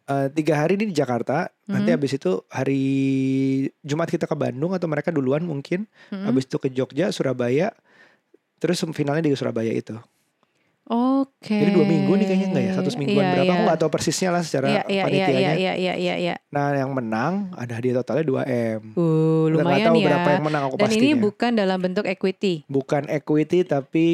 Eh, 0.04 0.28
tiga 0.30 0.62
hari 0.62 0.78
ini 0.78 0.92
di 0.92 0.96
Jakarta. 0.96 1.50
Nanti 1.66 1.90
Mhm. 1.90 1.96
habis 1.98 2.12
itu 2.14 2.32
hari 2.52 2.84
Jumat 3.82 4.06
kita 4.06 4.30
ke 4.30 4.36
Bandung 4.36 4.78
atau 4.78 4.86
mereka 4.86 5.10
duluan 5.10 5.42
mungkin. 5.42 5.90
Mm-mm. 6.12 6.28
Habis 6.28 6.46
itu 6.46 6.58
ke 6.60 6.70
Jogja, 6.70 7.10
Surabaya. 7.10 7.74
Terus 8.60 8.84
finalnya 8.94 9.26
di 9.26 9.34
Surabaya 9.34 9.74
itu. 9.74 9.96
Oke. 10.86 11.56
Jadi 11.56 11.72
dua 11.72 11.86
minggu 11.86 12.12
nih 12.14 12.26
kayaknya 12.26 12.48
nggak 12.50 12.64
ya? 12.66 12.72
Satu 12.74 12.90
semingguan 12.90 13.16
Iya, 13.18 13.32
berapa? 13.34 13.46
iya. 13.46 13.54
Aku 13.54 13.62
nggak 13.64 13.80
tahu 13.80 13.90
persisnya 13.90 14.30
lah 14.30 14.42
secara 14.42 14.66
Iya, 14.66 14.74
iya, 14.74 14.84
iya, 14.84 15.04
panitianya. 15.06 15.32
iya, 15.32 15.54
iya, 15.54 15.74
iya, 15.74 15.94
iya, 15.96 16.16
iya. 16.20 16.36
Nah 16.50 16.66
yang 16.74 16.92
menang 16.92 17.34
ada 17.54 17.72
hadiah 17.74 17.96
totalnya 17.98 18.26
2 18.26 18.44
m. 18.44 18.82
Uh, 18.94 19.48
lumayan 19.50 19.88
tahu 19.88 19.96
ya. 19.98 20.06
berapa 20.06 20.28
yang 20.30 20.44
menang 20.44 20.64
aku 20.66 20.76
Dan 20.76 20.84
pastinya. 20.86 21.02
ini 21.02 21.12
bukan 21.16 21.52
dalam 21.54 21.80
bentuk 21.80 22.06
equity, 22.06 22.54
Bukan 22.68 23.08
equity 23.08 23.60
tapi 23.64 24.08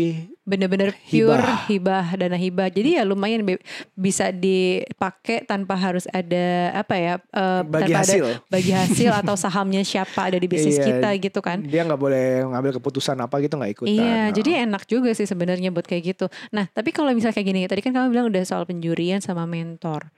bener-bener 0.50 0.90
pure 1.06 1.38
Hibah. 1.38 1.70
hibah. 1.70 2.06
dana 2.18 2.34
hibah. 2.34 2.68
Jadi 2.68 2.98
ya 2.98 3.06
lumayan 3.06 3.46
bisa 3.94 4.34
dipakai 4.34 5.46
tanpa 5.46 5.78
harus 5.78 6.10
ada 6.10 6.74
apa 6.74 6.96
ya? 6.98 7.14
eh, 7.22 7.62
bagi 7.62 7.94
tanpa 7.94 8.02
hasil. 8.02 8.24
Ada 8.26 8.50
bagi 8.50 8.72
hasil 8.74 9.12
atau 9.22 9.36
sahamnya 9.38 9.86
siapa 9.86 10.26
ada 10.26 10.36
di 10.36 10.50
bisnis 10.50 10.76
Iya. 10.76 10.86
kita 10.90 11.10
gitu 11.22 11.40
kan? 11.40 11.62
Dia 11.62 11.86
nggak 11.86 12.02
boleh 12.02 12.50
ngambil 12.50 12.82
keputusan 12.82 13.16
apa 13.16 13.38
gitu 13.40 13.54
nggak 13.54 13.72
ikutan. 13.78 13.94
Iya, 13.94 14.10
Nah. 14.10 14.28
jadi 14.34 14.66
enak 14.66 14.84
juga 14.86 15.14
sih 15.14 15.24
sebenarnya 15.24 15.70
buat 15.70 15.86
kayak 15.86 16.04
gitu. 16.10 16.26
Nah, 16.50 16.66
tapi 16.66 16.90
kalau 16.90 17.14
misalnya 17.14 17.36
kayak 17.36 17.48
gini, 17.48 17.62
tadi 17.70 17.82
kan 17.82 17.94
kamu 17.94 18.10
bilang 18.10 18.26
udah 18.28 18.42
soal 18.42 18.66
penjurian 18.66 19.22
sama 19.22 19.46
mentor. 19.46 20.10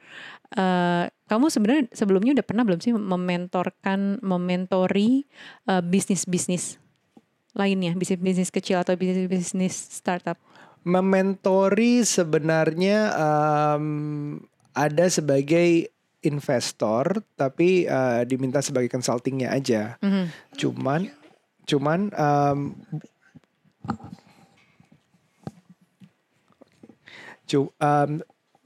Eh, 0.52 1.04
kamu 1.28 1.46
sebenarnya 1.48 1.84
sebelumnya 1.92 2.32
udah 2.36 2.46
pernah 2.46 2.64
belum 2.64 2.80
sih 2.80 2.92
mementorkan, 2.92 4.22
mementori 4.22 5.28
eh, 5.66 5.82
bisnis-bisnis 5.82 6.80
lainnya, 7.52 7.92
bisnis-bisnis 7.96 8.52
kecil 8.52 8.80
atau 8.80 8.96
bisnis-bisnis 8.96 9.76
startup? 9.76 10.40
Mementori 10.82 12.02
sebenarnya 12.02 13.14
em, 13.14 13.86
ada 14.74 15.06
sebagai 15.12 15.92
investor 16.22 17.22
tapi 17.38 17.86
eh, 17.86 18.22
diminta 18.26 18.62
sebagai 18.62 18.90
consultingnya 18.90 19.54
aja. 19.54 19.98
Mhm. 20.02 20.24
Cuman 20.58 21.02
cuman 21.70 22.00
em, 22.10 22.60
cu- 27.46 27.74
em, 27.78 28.12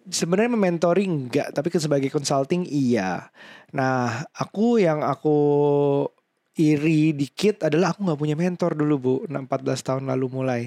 sebenarnya 0.05 0.51
mementoring 0.55 1.11
enggak 1.27 1.51
tapi 1.51 1.67
sebagai 1.75 2.13
consulting 2.13 2.63
iya. 2.69 3.27
Nah, 3.75 4.23
aku 4.31 4.79
yang 4.79 5.03
aku 5.03 5.37
iri 6.55 7.11
dikit 7.11 7.67
adalah 7.67 7.91
aku 7.91 8.07
nggak 8.07 8.19
punya 8.19 8.35
mentor 8.39 8.79
dulu 8.79 8.95
bu. 8.95 9.15
14 9.27 9.75
tahun 9.83 10.03
lalu 10.07 10.25
mulai. 10.31 10.61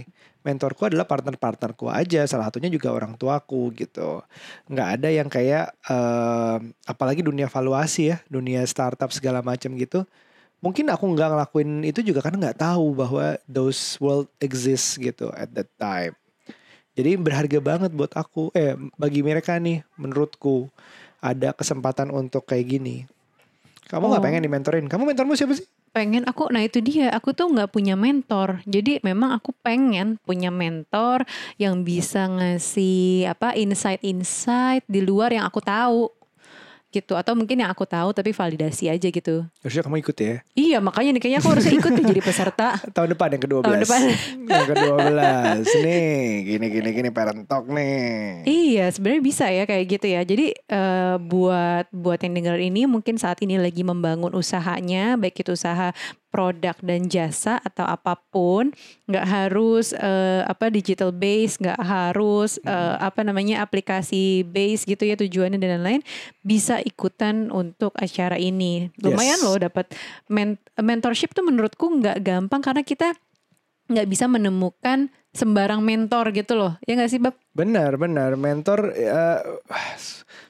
Mentorku 0.45 0.89
adalah 0.89 1.09
partner-partnerku 1.09 1.89
aja 1.89 2.25
salah 2.29 2.49
satunya 2.49 2.69
juga 2.69 2.93
orang 2.93 3.17
tuaku 3.17 3.73
gitu. 3.75 4.21
Nggak 4.69 4.89
ada 5.01 5.09
yang 5.09 5.29
kayak 5.33 5.73
em, 5.89 6.73
apalagi 6.85 7.25
dunia 7.25 7.49
valuasi 7.49 8.13
ya 8.15 8.17
dunia 8.29 8.63
startup 8.69 9.09
segala 9.13 9.41
macam 9.41 9.73
gitu. 9.81 10.05
Mungkin 10.61 10.93
aku 10.93 11.05
nggak 11.15 11.29
ngelakuin 11.33 11.71
itu 11.89 12.01
juga 12.05 12.21
karena 12.21 12.51
nggak 12.51 12.61
tahu 12.61 12.93
bahwa 12.93 13.41
those 13.49 13.97
world 14.03 14.29
exist 14.45 15.01
gitu 15.01 15.33
at 15.33 15.49
that 15.57 15.69
time. 15.81 16.13
Jadi 16.99 17.17
berharga 17.17 17.59
banget 17.63 17.91
buat 17.95 18.13
aku 18.13 18.53
eh 18.53 18.77
bagi 19.01 19.25
mereka 19.25 19.57
nih 19.57 19.81
menurutku. 19.97 20.69
Ada 21.19 21.51
kesempatan 21.51 22.15
untuk 22.15 22.47
kayak 22.47 22.79
gini 22.79 23.03
kamu 23.89 24.05
nggak 24.13 24.23
Oh. 24.23 24.27
pengen 24.27 24.43
dimentorin 24.45 24.87
kamu 24.87 25.03
mentormu 25.13 25.35
siapa 25.35 25.57
sih 25.57 25.67
Pengen 25.89 26.29
aku, 26.29 26.53
nah 26.53 26.61
itu 26.61 26.85
dia, 26.85 27.09
aku 27.17 27.33
tuh 27.33 27.49
nggak 27.49 27.73
punya 27.73 27.97
mentor. 27.97 28.61
Jadi 28.69 29.01
memang 29.01 29.33
aku 29.41 29.57
pengen 29.65 30.21
punya 30.21 30.53
mentor 30.53 31.25
yang 31.57 31.81
bisa 31.81 32.29
ngasih 32.29 33.25
apa 33.33 33.57
insight-insight 33.57 34.85
di 34.85 35.01
luar 35.01 35.33
yang 35.33 35.49
aku 35.49 35.65
tahu 35.65 36.13
gitu 36.89 37.13
atau 37.15 37.37
mungkin 37.37 37.61
yang 37.61 37.69
aku 37.69 37.85
tahu 37.85 38.11
tapi 38.11 38.33
validasi 38.33 38.89
aja 38.89 39.09
gitu. 39.09 39.45
harusnya 39.61 39.85
kamu 39.85 40.01
ikut 40.01 40.17
ya 40.17 40.35
Iya 40.57 40.79
makanya 40.81 41.11
nih 41.13 41.21
kayaknya 41.21 41.41
aku 41.41 41.51
harusnya 41.53 41.75
ikut 41.77 41.93
nih 41.93 42.05
jadi 42.09 42.23
peserta. 42.25 42.69
tahun 42.97 43.09
depan 43.13 43.29
yang 43.37 43.43
ke-12 43.45 43.63
Tahun 43.63 43.81
depan. 43.85 44.01
yang 44.51 44.67
ke-12 44.67 45.19
nih 45.79 46.09
gini 46.45 46.67
gini 46.73 46.89
gini 46.91 47.09
parent 47.13 47.45
talk 47.45 47.69
nih 47.69 48.43
Iya 48.45 48.89
sebenarnya 48.89 49.23
bisa 49.23 49.45
ya 49.49 49.65
kayak 49.65 49.85
gitu 49.87 50.07
ya. 50.09 50.21
Jadi 50.23 50.47
eh, 50.57 51.17
buat 51.21 51.87
buat 51.91 52.19
yang 52.19 52.35
dengar 52.35 52.57
ini 52.57 52.89
mungkin 52.89 53.21
saat 53.21 53.41
ini 53.41 53.61
lagi 53.61 53.85
membangun 53.85 54.33
usahanya, 54.33 55.21
baik 55.21 55.45
itu 55.45 55.53
usaha 55.53 55.93
produk 56.29 56.77
dan 56.85 57.09
jasa 57.09 57.57
atau 57.61 57.89
apa 57.89 58.21
pun, 58.29 58.71
nggak 59.09 59.27
harus 59.27 59.97
eh, 59.97 60.45
apa 60.45 60.69
digital 60.69 61.09
base, 61.11 61.57
nggak 61.57 61.81
harus 61.81 62.61
eh, 62.63 62.97
apa 63.01 63.25
namanya 63.25 63.65
aplikasi 63.65 64.45
base 64.45 64.85
gitu 64.85 65.09
ya 65.09 65.17
tujuannya 65.17 65.57
dan 65.57 65.81
lain-lain, 65.81 66.03
bisa 66.45 66.79
ikutan 66.85 67.49
untuk 67.49 67.97
acara 67.97 68.37
ini. 68.37 68.93
Lumayan 69.01 69.41
Yes. 69.41 69.45
loh 69.45 69.57
dapat 69.59 69.87
men- 70.29 70.61
mentorship 70.77 71.33
tuh 71.33 71.45
menurutku 71.45 71.89
nggak 71.89 72.21
gampang 72.21 72.61
karena 72.61 72.85
kita 72.85 73.17
nggak 73.89 74.07
bisa 74.09 74.29
menemukan 74.29 75.09
sembarang 75.31 75.81
mentor 75.81 76.33
gitu 76.33 76.57
loh. 76.57 76.73
Ya 76.85 76.97
nggak 76.97 77.11
sih 77.11 77.21
Bab? 77.21 77.37
benar 77.59 77.99
benar 77.99 78.39
mentor 78.39 78.95
eh, 78.95 79.43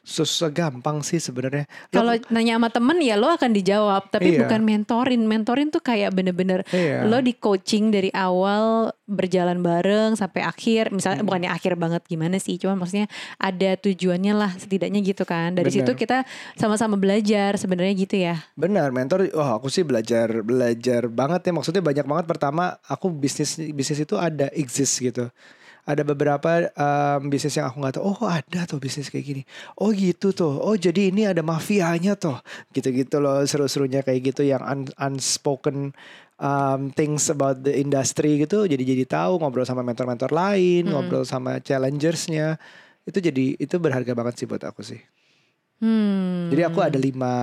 susah 0.05 0.49
gampang 0.49 1.01
sih 1.01 1.17
sebenarnya 1.17 1.65
Kalau 1.89 2.13
nanya 2.29 2.61
sama 2.61 2.69
temen 2.69 3.01
ya 3.01 3.17
lo 3.17 3.29
akan 3.29 3.53
dijawab, 3.53 4.09
tapi 4.09 4.37
Iya. 4.37 4.45
bukan 4.45 4.61
mentorin. 4.61 5.23
Mentorin 5.25 5.69
tuh 5.69 5.81
kayak 5.81 6.13
bener-bener 6.13 6.65
Iya. 6.69 7.05
lo 7.05 7.21
di 7.21 7.33
coaching 7.33 7.89
dari 7.89 8.09
awal 8.13 8.93
berjalan 9.05 9.61
bareng 9.61 10.17
sampai 10.17 10.45
akhir. 10.45 10.93
Misalnya 10.93 11.25
Hmm. 11.25 11.29
bukannya 11.29 11.51
akhir 11.53 11.77
banget 11.77 12.03
gimana 12.05 12.37
sih, 12.37 12.61
cuma 12.61 12.77
maksudnya 12.77 13.09
ada 13.37 13.77
tujuannya 13.77 14.33
lah 14.33 14.53
setidaknya 14.57 15.01
gitu 15.01 15.25
kan. 15.25 15.57
Dari 15.57 15.69
Benar. 15.69 15.77
situ 15.89 15.93
kita 15.97 16.29
sama-sama 16.57 16.97
belajar 16.97 17.57
sebenarnya 17.57 17.95
gitu 17.97 18.17
ya. 18.21 18.37
Benar, 18.53 18.93
mentor. 18.93 19.29
Oh, 19.33 19.57
aku 19.57 19.69
sih 19.69 19.81
belajar 19.81 20.45
belajar 20.45 21.09
banget 21.09 21.41
ya. 21.49 21.53
Maksudnya 21.53 21.81
banyak 21.81 22.05
banget. 22.05 22.25
Pertama, 22.29 22.77
aku 22.85 23.09
bisnis 23.09 23.57
bisnis 23.73 24.05
itu 24.05 24.17
ada 24.21 24.53
exist 24.69 25.01
gitu. 25.01 25.33
Ada 25.89 26.05
beberapa 26.05 26.69
em, 26.69 27.33
bisnis 27.33 27.57
yang 27.57 27.73
aku 27.73 27.81
nggak 27.81 27.97
tahu. 27.97 28.05
Oh, 28.13 28.29
ada 28.29 28.69
tuh 28.69 28.77
bisnis 28.77 29.09
kayak 29.09 29.25
gini. 29.25 29.43
Oh, 29.81 29.89
gitu 29.89 30.37
tuh. 30.37 30.61
Oh, 30.61 30.77
jadi 30.77 31.09
ini 31.09 31.25
ada 31.25 31.41
mafianya 31.41 32.13
tuh. 32.13 32.37
Gitu-gitu 32.77 33.17
loh 33.17 33.41
seru-serunya 33.41 34.05
kayak 34.05 34.21
gitu 34.29 34.45
yang 34.45 34.61
un- 34.61 34.93
unspoken 35.01 35.97
um, 36.37 36.93
things 36.93 37.33
about 37.33 37.65
the 37.65 37.73
industry 37.73 38.37
gitu. 38.37 38.69
Jadi 38.69 38.85
jadi 38.85 39.05
tahu 39.09 39.41
ngobrol 39.41 39.65
sama 39.65 39.81
mentor-mentor 39.81 40.29
lain, 40.29 40.85
Hmm. 40.85 40.93
ngobrol 40.93 41.25
sama 41.25 41.57
challengersnya. 41.65 42.61
Itu 43.09 43.25
jadi 43.25 43.57
itu 43.57 43.75
berharga 43.81 44.13
banget 44.13 44.45
sih 44.45 44.47
buat 44.47 44.61
aku 44.61 44.85
sih. 44.85 45.01
Hmm. 45.79 46.51
Jadi 46.51 46.63
aku 46.67 46.83
ada 46.83 46.99
lima 46.99 47.35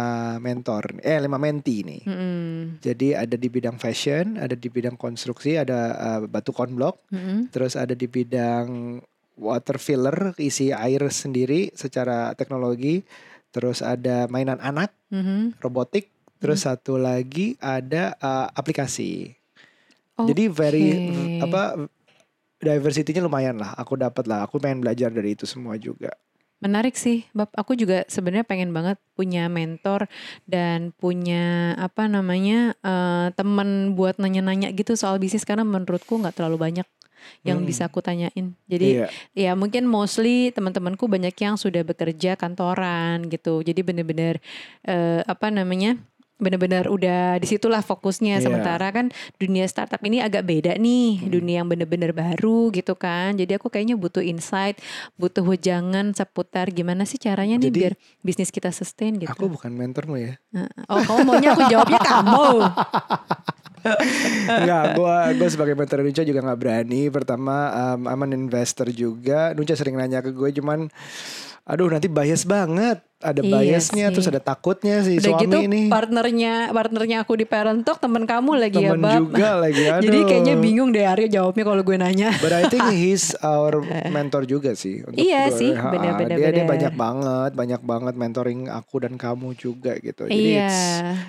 mentor, 0.43 0.99
eh 0.99 1.15
lima 1.23 1.39
menti 1.39 1.87
nih. 1.87 2.03
Mm-mm. 2.03 2.83
Jadi 2.83 3.15
ada 3.15 3.39
di 3.39 3.47
bidang 3.47 3.79
fashion, 3.79 4.35
ada 4.35 4.59
di 4.59 4.67
bidang 4.67 4.99
konstruksi, 4.99 5.55
ada 5.55 5.95
uh, 5.95 6.19
batu 6.27 6.51
konblok, 6.51 6.99
Mm-mm. 7.15 7.47
terus 7.55 7.79
ada 7.79 7.95
di 7.95 8.11
bidang 8.11 8.99
water 9.39 9.79
filler, 9.79 10.35
isi 10.35 10.75
air 10.75 10.99
sendiri 11.11 11.71
secara 11.75 12.35
teknologi, 12.35 13.07
terus 13.55 13.79
ada 13.79 14.27
mainan 14.27 14.59
anak, 14.59 14.91
Mhm. 15.11 15.63
robotik, 15.63 16.11
terus 16.43 16.63
Hmm. 16.63 16.75
satu 16.75 16.99
lagi 16.99 17.55
ada 17.63 18.19
uh, 18.19 18.51
aplikasi. 18.51 19.31
Jadi 20.15 20.47
very 20.47 20.87
apa 21.43 21.75
diversity-nya 22.59 23.23
lumayan 23.23 23.59
lah. 23.59 23.75
Aku 23.75 23.99
dapat 23.99 24.23
lah. 24.27 24.47
Aku 24.47 24.63
pengen 24.63 24.79
belajar 24.79 25.11
dari 25.11 25.35
itu 25.35 25.43
semua 25.43 25.75
juga. 25.75 26.15
Menarik 26.63 26.95
sih, 26.95 27.27
Bab. 27.35 27.51
Aku 27.53 27.75
juga 27.75 28.07
sebenarnya 28.07 28.47
pengen 28.47 28.71
banget 28.71 28.95
punya 29.13 29.51
mentor 29.51 30.07
dan 30.47 30.95
punya 30.95 31.75
apa 31.75 32.07
namanya 32.07 32.73
eh, 32.79 33.27
teman 33.35 33.93
buat 33.93 34.15
nanya-nanya 34.17 34.71
gitu 34.71 34.95
soal 34.95 35.19
bisnis 35.19 35.43
karena 35.43 35.67
menurutku 35.67 36.15
nggak 36.15 36.39
terlalu 36.39 36.57
banyak 36.71 36.87
yang 37.43 37.59
Hmm. 37.61 37.67
bisa 37.67 37.89
aku 37.91 37.99
tanyain. 37.99 38.55
Jadi 38.71 39.03
Iya. 39.03 39.07
ya 39.35 39.51
mungkin 39.57 39.83
mostly 39.89 40.53
teman-temanku 40.55 41.05
banyak 41.11 41.33
yang 41.37 41.59
sudah 41.59 41.83
bekerja 41.83 42.37
kantoran 42.39 43.27
gitu. 43.29 43.59
Jadi 43.61 43.81
bener-bener 43.83 44.39
eh, 44.87 45.21
apa 45.27 45.51
namanya? 45.51 45.99
Bener-bener 46.35 46.85
udah 46.85 47.39
di 47.39 47.47
situlah 47.47 47.79
fokusnya 47.79 48.37
Iya. 48.37 48.43
sementara 48.43 48.91
kan 48.91 49.07
dunia 49.35 49.63
startup 49.65 50.01
ini 50.01 50.19
agak 50.19 50.43
beda 50.43 50.75
nih 50.75 51.23
Hmm. 51.23 51.31
dunia 51.31 51.55
yang 51.59 51.69
bener-bener 51.69 52.11
baru 52.11 52.69
gitu 52.69 52.91
kan 52.93 53.33
jadi 53.33 53.55
aku 53.55 53.67
kayaknya 53.67 53.95
butuh 53.95 54.19
insight 54.19 54.75
butuh 55.15 55.41
wejangan 55.41 56.11
seputar 56.11 56.69
gimana 56.69 57.03
sih 57.03 57.15
caranya 57.15 57.55
nih 57.55 57.71
Jadi, 57.71 57.79
biar 57.79 57.93
bisnis 58.19 58.51
kita 58.51 58.69
sustain 58.69 59.15
gitu 59.15 59.31
Aku 59.31 59.47
bukan 59.47 59.71
mentormu 59.71 60.15
ya. 60.15 60.35
oh 60.85 60.99
kamu 61.01 61.21
maunya 61.23 61.49
aku 61.51 61.63
jawabnya 61.65 61.99
kamu 61.99 62.47
Enggak, 64.49 64.97
gue 64.97 65.15
gue 65.37 65.47
sebagai 65.47 65.77
mentor 65.77 66.01
Nunca 66.01 66.25
juga 66.25 66.41
nggak 66.41 66.57
berani. 66.57 67.05
Pertama, 67.09 67.55
um, 67.93 68.09
I'm 68.09 68.21
an 68.23 68.33
investor 68.33 68.89
juga. 68.89 69.53
Nunca 69.53 69.77
sering 69.77 69.93
nanya 69.93 70.25
ke 70.25 70.33
gue, 70.33 70.49
cuman, 70.51 70.89
aduh 71.65 71.89
nanti 71.89 72.05
bias 72.05 72.45
banget. 72.45 73.01
Ada 73.15 73.41
Iya 73.41 73.57
biasnya, 73.79 74.05
sih. 74.05 74.13
terus 74.13 74.27
ada 74.27 74.37
takutnya 74.37 75.01
si 75.01 75.17
udah 75.17 75.23
suami 75.33 75.41
gitu 75.41 75.57
ini. 75.63 75.81
partnernya 75.87 76.69
partnernya 76.69 77.25
aku 77.25 77.33
di 77.33 77.47
Parent 77.47 77.81
Talk 77.81 77.97
temen 77.97 78.21
kamu 78.21 78.59
lagi 78.59 78.77
ya 78.77 78.91
Temen 78.91 79.01
Bab 79.01 79.21
juga 79.25 79.49
lagi, 79.57 79.81
aduh. 79.89 80.03
jadi 80.03 80.19
kayaknya 80.21 80.55
bingung 80.59 80.89
deh 80.91 81.01
Arya 81.01 81.25
jawabnya 81.31 81.63
kalau 81.63 81.81
gue 81.81 81.97
nanya 81.97 82.29
But 82.37 82.53
I 82.53 82.67
think 82.67 82.85
he's 82.93 83.33
our 83.39 83.81
mentor 84.05 84.45
juga 84.45 84.75
sih. 84.75 85.01
untuk 85.01 85.17
Iya 85.17 85.47
gue. 85.47 85.57
sih, 85.57 85.71
benar-benar, 85.73 86.37
Dia, 86.37 86.49
dia 86.51 86.55
benar. 86.59 86.69
banyak 86.69 86.93
banget, 86.93 87.51
banyak 87.55 87.81
banget 87.81 88.13
mentoring 88.13 88.61
aku 88.67 88.95
dan 88.99 89.13
kamu 89.15 89.47
juga 89.55 89.97
gitu. 89.97 90.27
Jadi 90.27 90.35
iya 90.35 90.67
it's, 90.67 90.79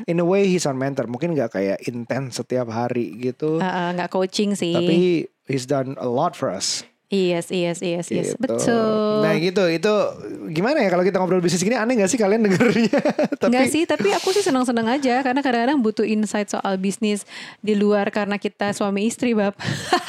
in 0.05 0.18
a 0.18 0.27
way 0.27 0.44
he's 0.44 0.66
our 0.66 0.77
mentor. 0.77 1.07
Mungkin 1.07 1.33
nggak 1.33 1.55
kayak 1.55 1.79
intens 1.83 2.37
setiap 2.37 2.68
hari 2.68 3.09
gitu. 3.16 3.57
Uh, 3.57 3.64
uh, 3.64 3.88
nggak 3.94 4.11
coaching 4.11 4.53
sih 4.53 4.75
Tapi 4.75 4.99
he's 5.46 5.64
done 5.64 5.96
a 5.96 6.05
lot 6.05 6.35
for 6.35 6.51
us. 6.51 6.83
Yes, 7.07 7.55
yes, 7.55 7.79
yes, 7.87 8.11
yes. 8.11 8.35
Gitu. 8.35 8.42
Betul. 8.42 9.23
Nah 9.23 9.38
gitu 9.38 9.62
itu 9.71 9.95
gimana 10.51 10.83
ya 10.83 10.90
kalau 10.90 11.07
kita 11.07 11.23
ngobrol 11.23 11.38
bisnis 11.38 11.62
gini 11.62 11.79
aneh 11.79 11.95
gak 12.03 12.11
sih 12.11 12.19
kalian 12.19 12.42
dengernya? 12.42 12.99
Tapi 13.42 13.47
Enggak 13.47 13.71
sih, 13.71 13.87
tapi 13.87 14.11
aku 14.11 14.35
sih 14.35 14.42
senang-senang 14.42 14.90
aja 14.90 15.23
karena 15.23 15.38
kadang-kadang 15.38 15.79
butuh 15.79 16.03
insight 16.03 16.51
soal 16.51 16.75
bisnis 16.83 17.23
di 17.62 17.79
luar 17.79 18.11
karena 18.11 18.42
kita 18.42 18.75
suami 18.75 19.07
istri, 19.07 19.38
Bab. 19.38 19.55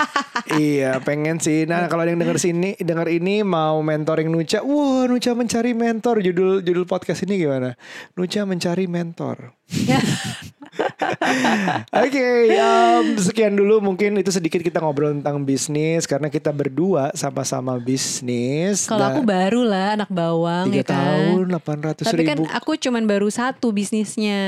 iya 0.57 0.97
pengen 1.05 1.37
sih. 1.37 1.69
Nah 1.69 1.85
kalau 1.85 2.01
ada 2.01 2.17
yang 2.17 2.21
denger 2.25 2.41
sini 2.41 2.73
denger 2.81 3.13
ini 3.13 3.45
mau 3.45 3.77
mentoring 3.85 4.33
Nucha, 4.33 4.65
wah 4.65 5.05
Nucha 5.05 5.37
mencari 5.37 5.77
mentor. 5.77 6.25
Judul 6.25 6.65
judul 6.65 6.89
podcast 6.89 7.29
ini 7.29 7.45
gimana? 7.45 7.77
Nucha 8.17 8.41
mencari 8.41 8.89
mentor. 8.89 9.53
Oke, 12.05 12.27
um, 12.57 13.05
sekian 13.17 13.53
dulu 13.53 13.79
mungkin 13.79 14.17
itu 14.17 14.29
sedikit 14.29 14.61
kita 14.61 14.79
ngobrol 14.79 15.13
tentang 15.13 15.41
bisnis 15.41 16.05
karena 16.05 16.27
kita 16.27 16.49
berdua 16.49 17.11
sama-sama 17.13 17.77
bisnis. 17.77 18.85
Kalau 18.85 19.03
aku 19.13 19.21
baru 19.23 19.61
lah 19.65 19.97
anak 19.97 20.09
bawang 20.09 20.69
tiga 20.69 20.81
ya 20.81 20.85
kan. 20.85 20.95
tahun 20.97 21.43
delapan 21.49 21.77
ratus 21.91 22.05
Tapi 22.05 22.23
kan 22.23 22.37
ribu. 22.41 22.49
aku 22.49 22.71
cuman 22.77 23.03
baru 23.05 23.27
satu 23.27 23.71
bisnisnya. 23.71 24.41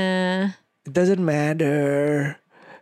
It 0.86 0.92
doesn't 0.92 1.22
matter. 1.22 2.36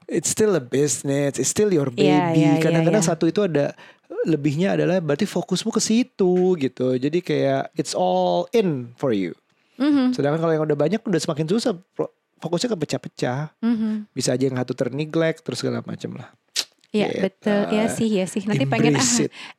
It's 0.08 0.32
still 0.32 0.56
a 0.56 0.62
business. 0.62 1.36
It's 1.36 1.52
still 1.52 1.68
your 1.68 1.92
baby. 1.92 2.08
Iya, 2.08 2.32
iya, 2.32 2.50
iya, 2.56 2.62
Kadang-kadang 2.64 3.04
iya. 3.04 3.10
satu 3.12 3.28
itu 3.28 3.44
ada 3.44 3.76
lebihnya 4.24 4.72
adalah 4.72 5.04
berarti 5.04 5.28
fokusmu 5.28 5.68
ke 5.68 5.80
situ 5.84 6.56
gitu. 6.56 6.96
Jadi 6.96 7.20
kayak 7.20 7.76
it's 7.76 7.92
all 7.92 8.48
in 8.56 8.96
for 8.96 9.12
you. 9.12 9.36
Mhm, 9.78 10.10
Sedangkan 10.10 10.42
kalau 10.42 10.52
yang 10.56 10.64
udah 10.66 10.74
banyak 10.74 10.98
udah 10.98 11.20
semakin 11.20 11.46
susah. 11.46 11.76
Fokusnya 12.38 12.74
ke 12.74 12.78
pecah-pecah. 12.78 13.40
mhm. 13.60 14.06
Bisa 14.10 14.34
aja 14.34 14.44
yang 14.46 14.58
satu 14.58 14.74
terneglect 14.74 15.42
terus 15.42 15.58
segala 15.60 15.82
macam 15.82 16.18
lah. 16.18 16.30
Iya 16.88 17.12
Gitu. 17.12 17.20
betul, 17.20 17.60
ya 17.68 17.84
sih, 17.92 18.08
ya 18.08 18.24
sih. 18.24 18.48
Nanti 18.48 18.64
pengen 18.64 18.96
ah, 18.96 19.04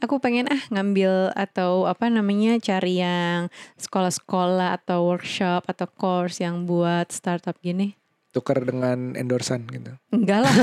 aku 0.02 0.18
pengen 0.18 0.50
ah 0.50 0.62
ngambil 0.74 1.30
atau 1.38 1.86
apa 1.86 2.10
namanya 2.10 2.58
cari 2.58 2.98
yang 2.98 3.54
sekolah-sekolah 3.78 4.74
atau 4.82 5.06
workshop 5.06 5.70
atau 5.70 5.86
course 5.86 6.42
yang 6.42 6.66
buat 6.66 7.14
startup 7.14 7.54
gini. 7.62 7.94
Tukar 8.34 8.66
dengan 8.66 9.14
endorsan 9.14 9.62
gitu. 9.70 9.94
Enggak 10.10 10.42
lah. 10.42 10.54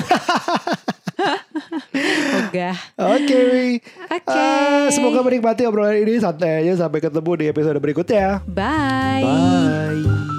Ogah. 2.47 2.77
Oke. 3.15 3.79
Oke. 4.11 4.35
Ah, 4.35 4.87
semoga 4.91 5.23
menikmati 5.23 5.67
obrolan 5.67 5.99
ini 5.99 6.19
santai 6.19 6.67
aja 6.67 6.87
sampai 6.87 6.99
ketemu 6.99 7.31
di 7.39 7.45
episode 7.47 7.79
berikutnya. 7.79 8.43
Bye. 8.47 9.23
Bye. 9.23 10.36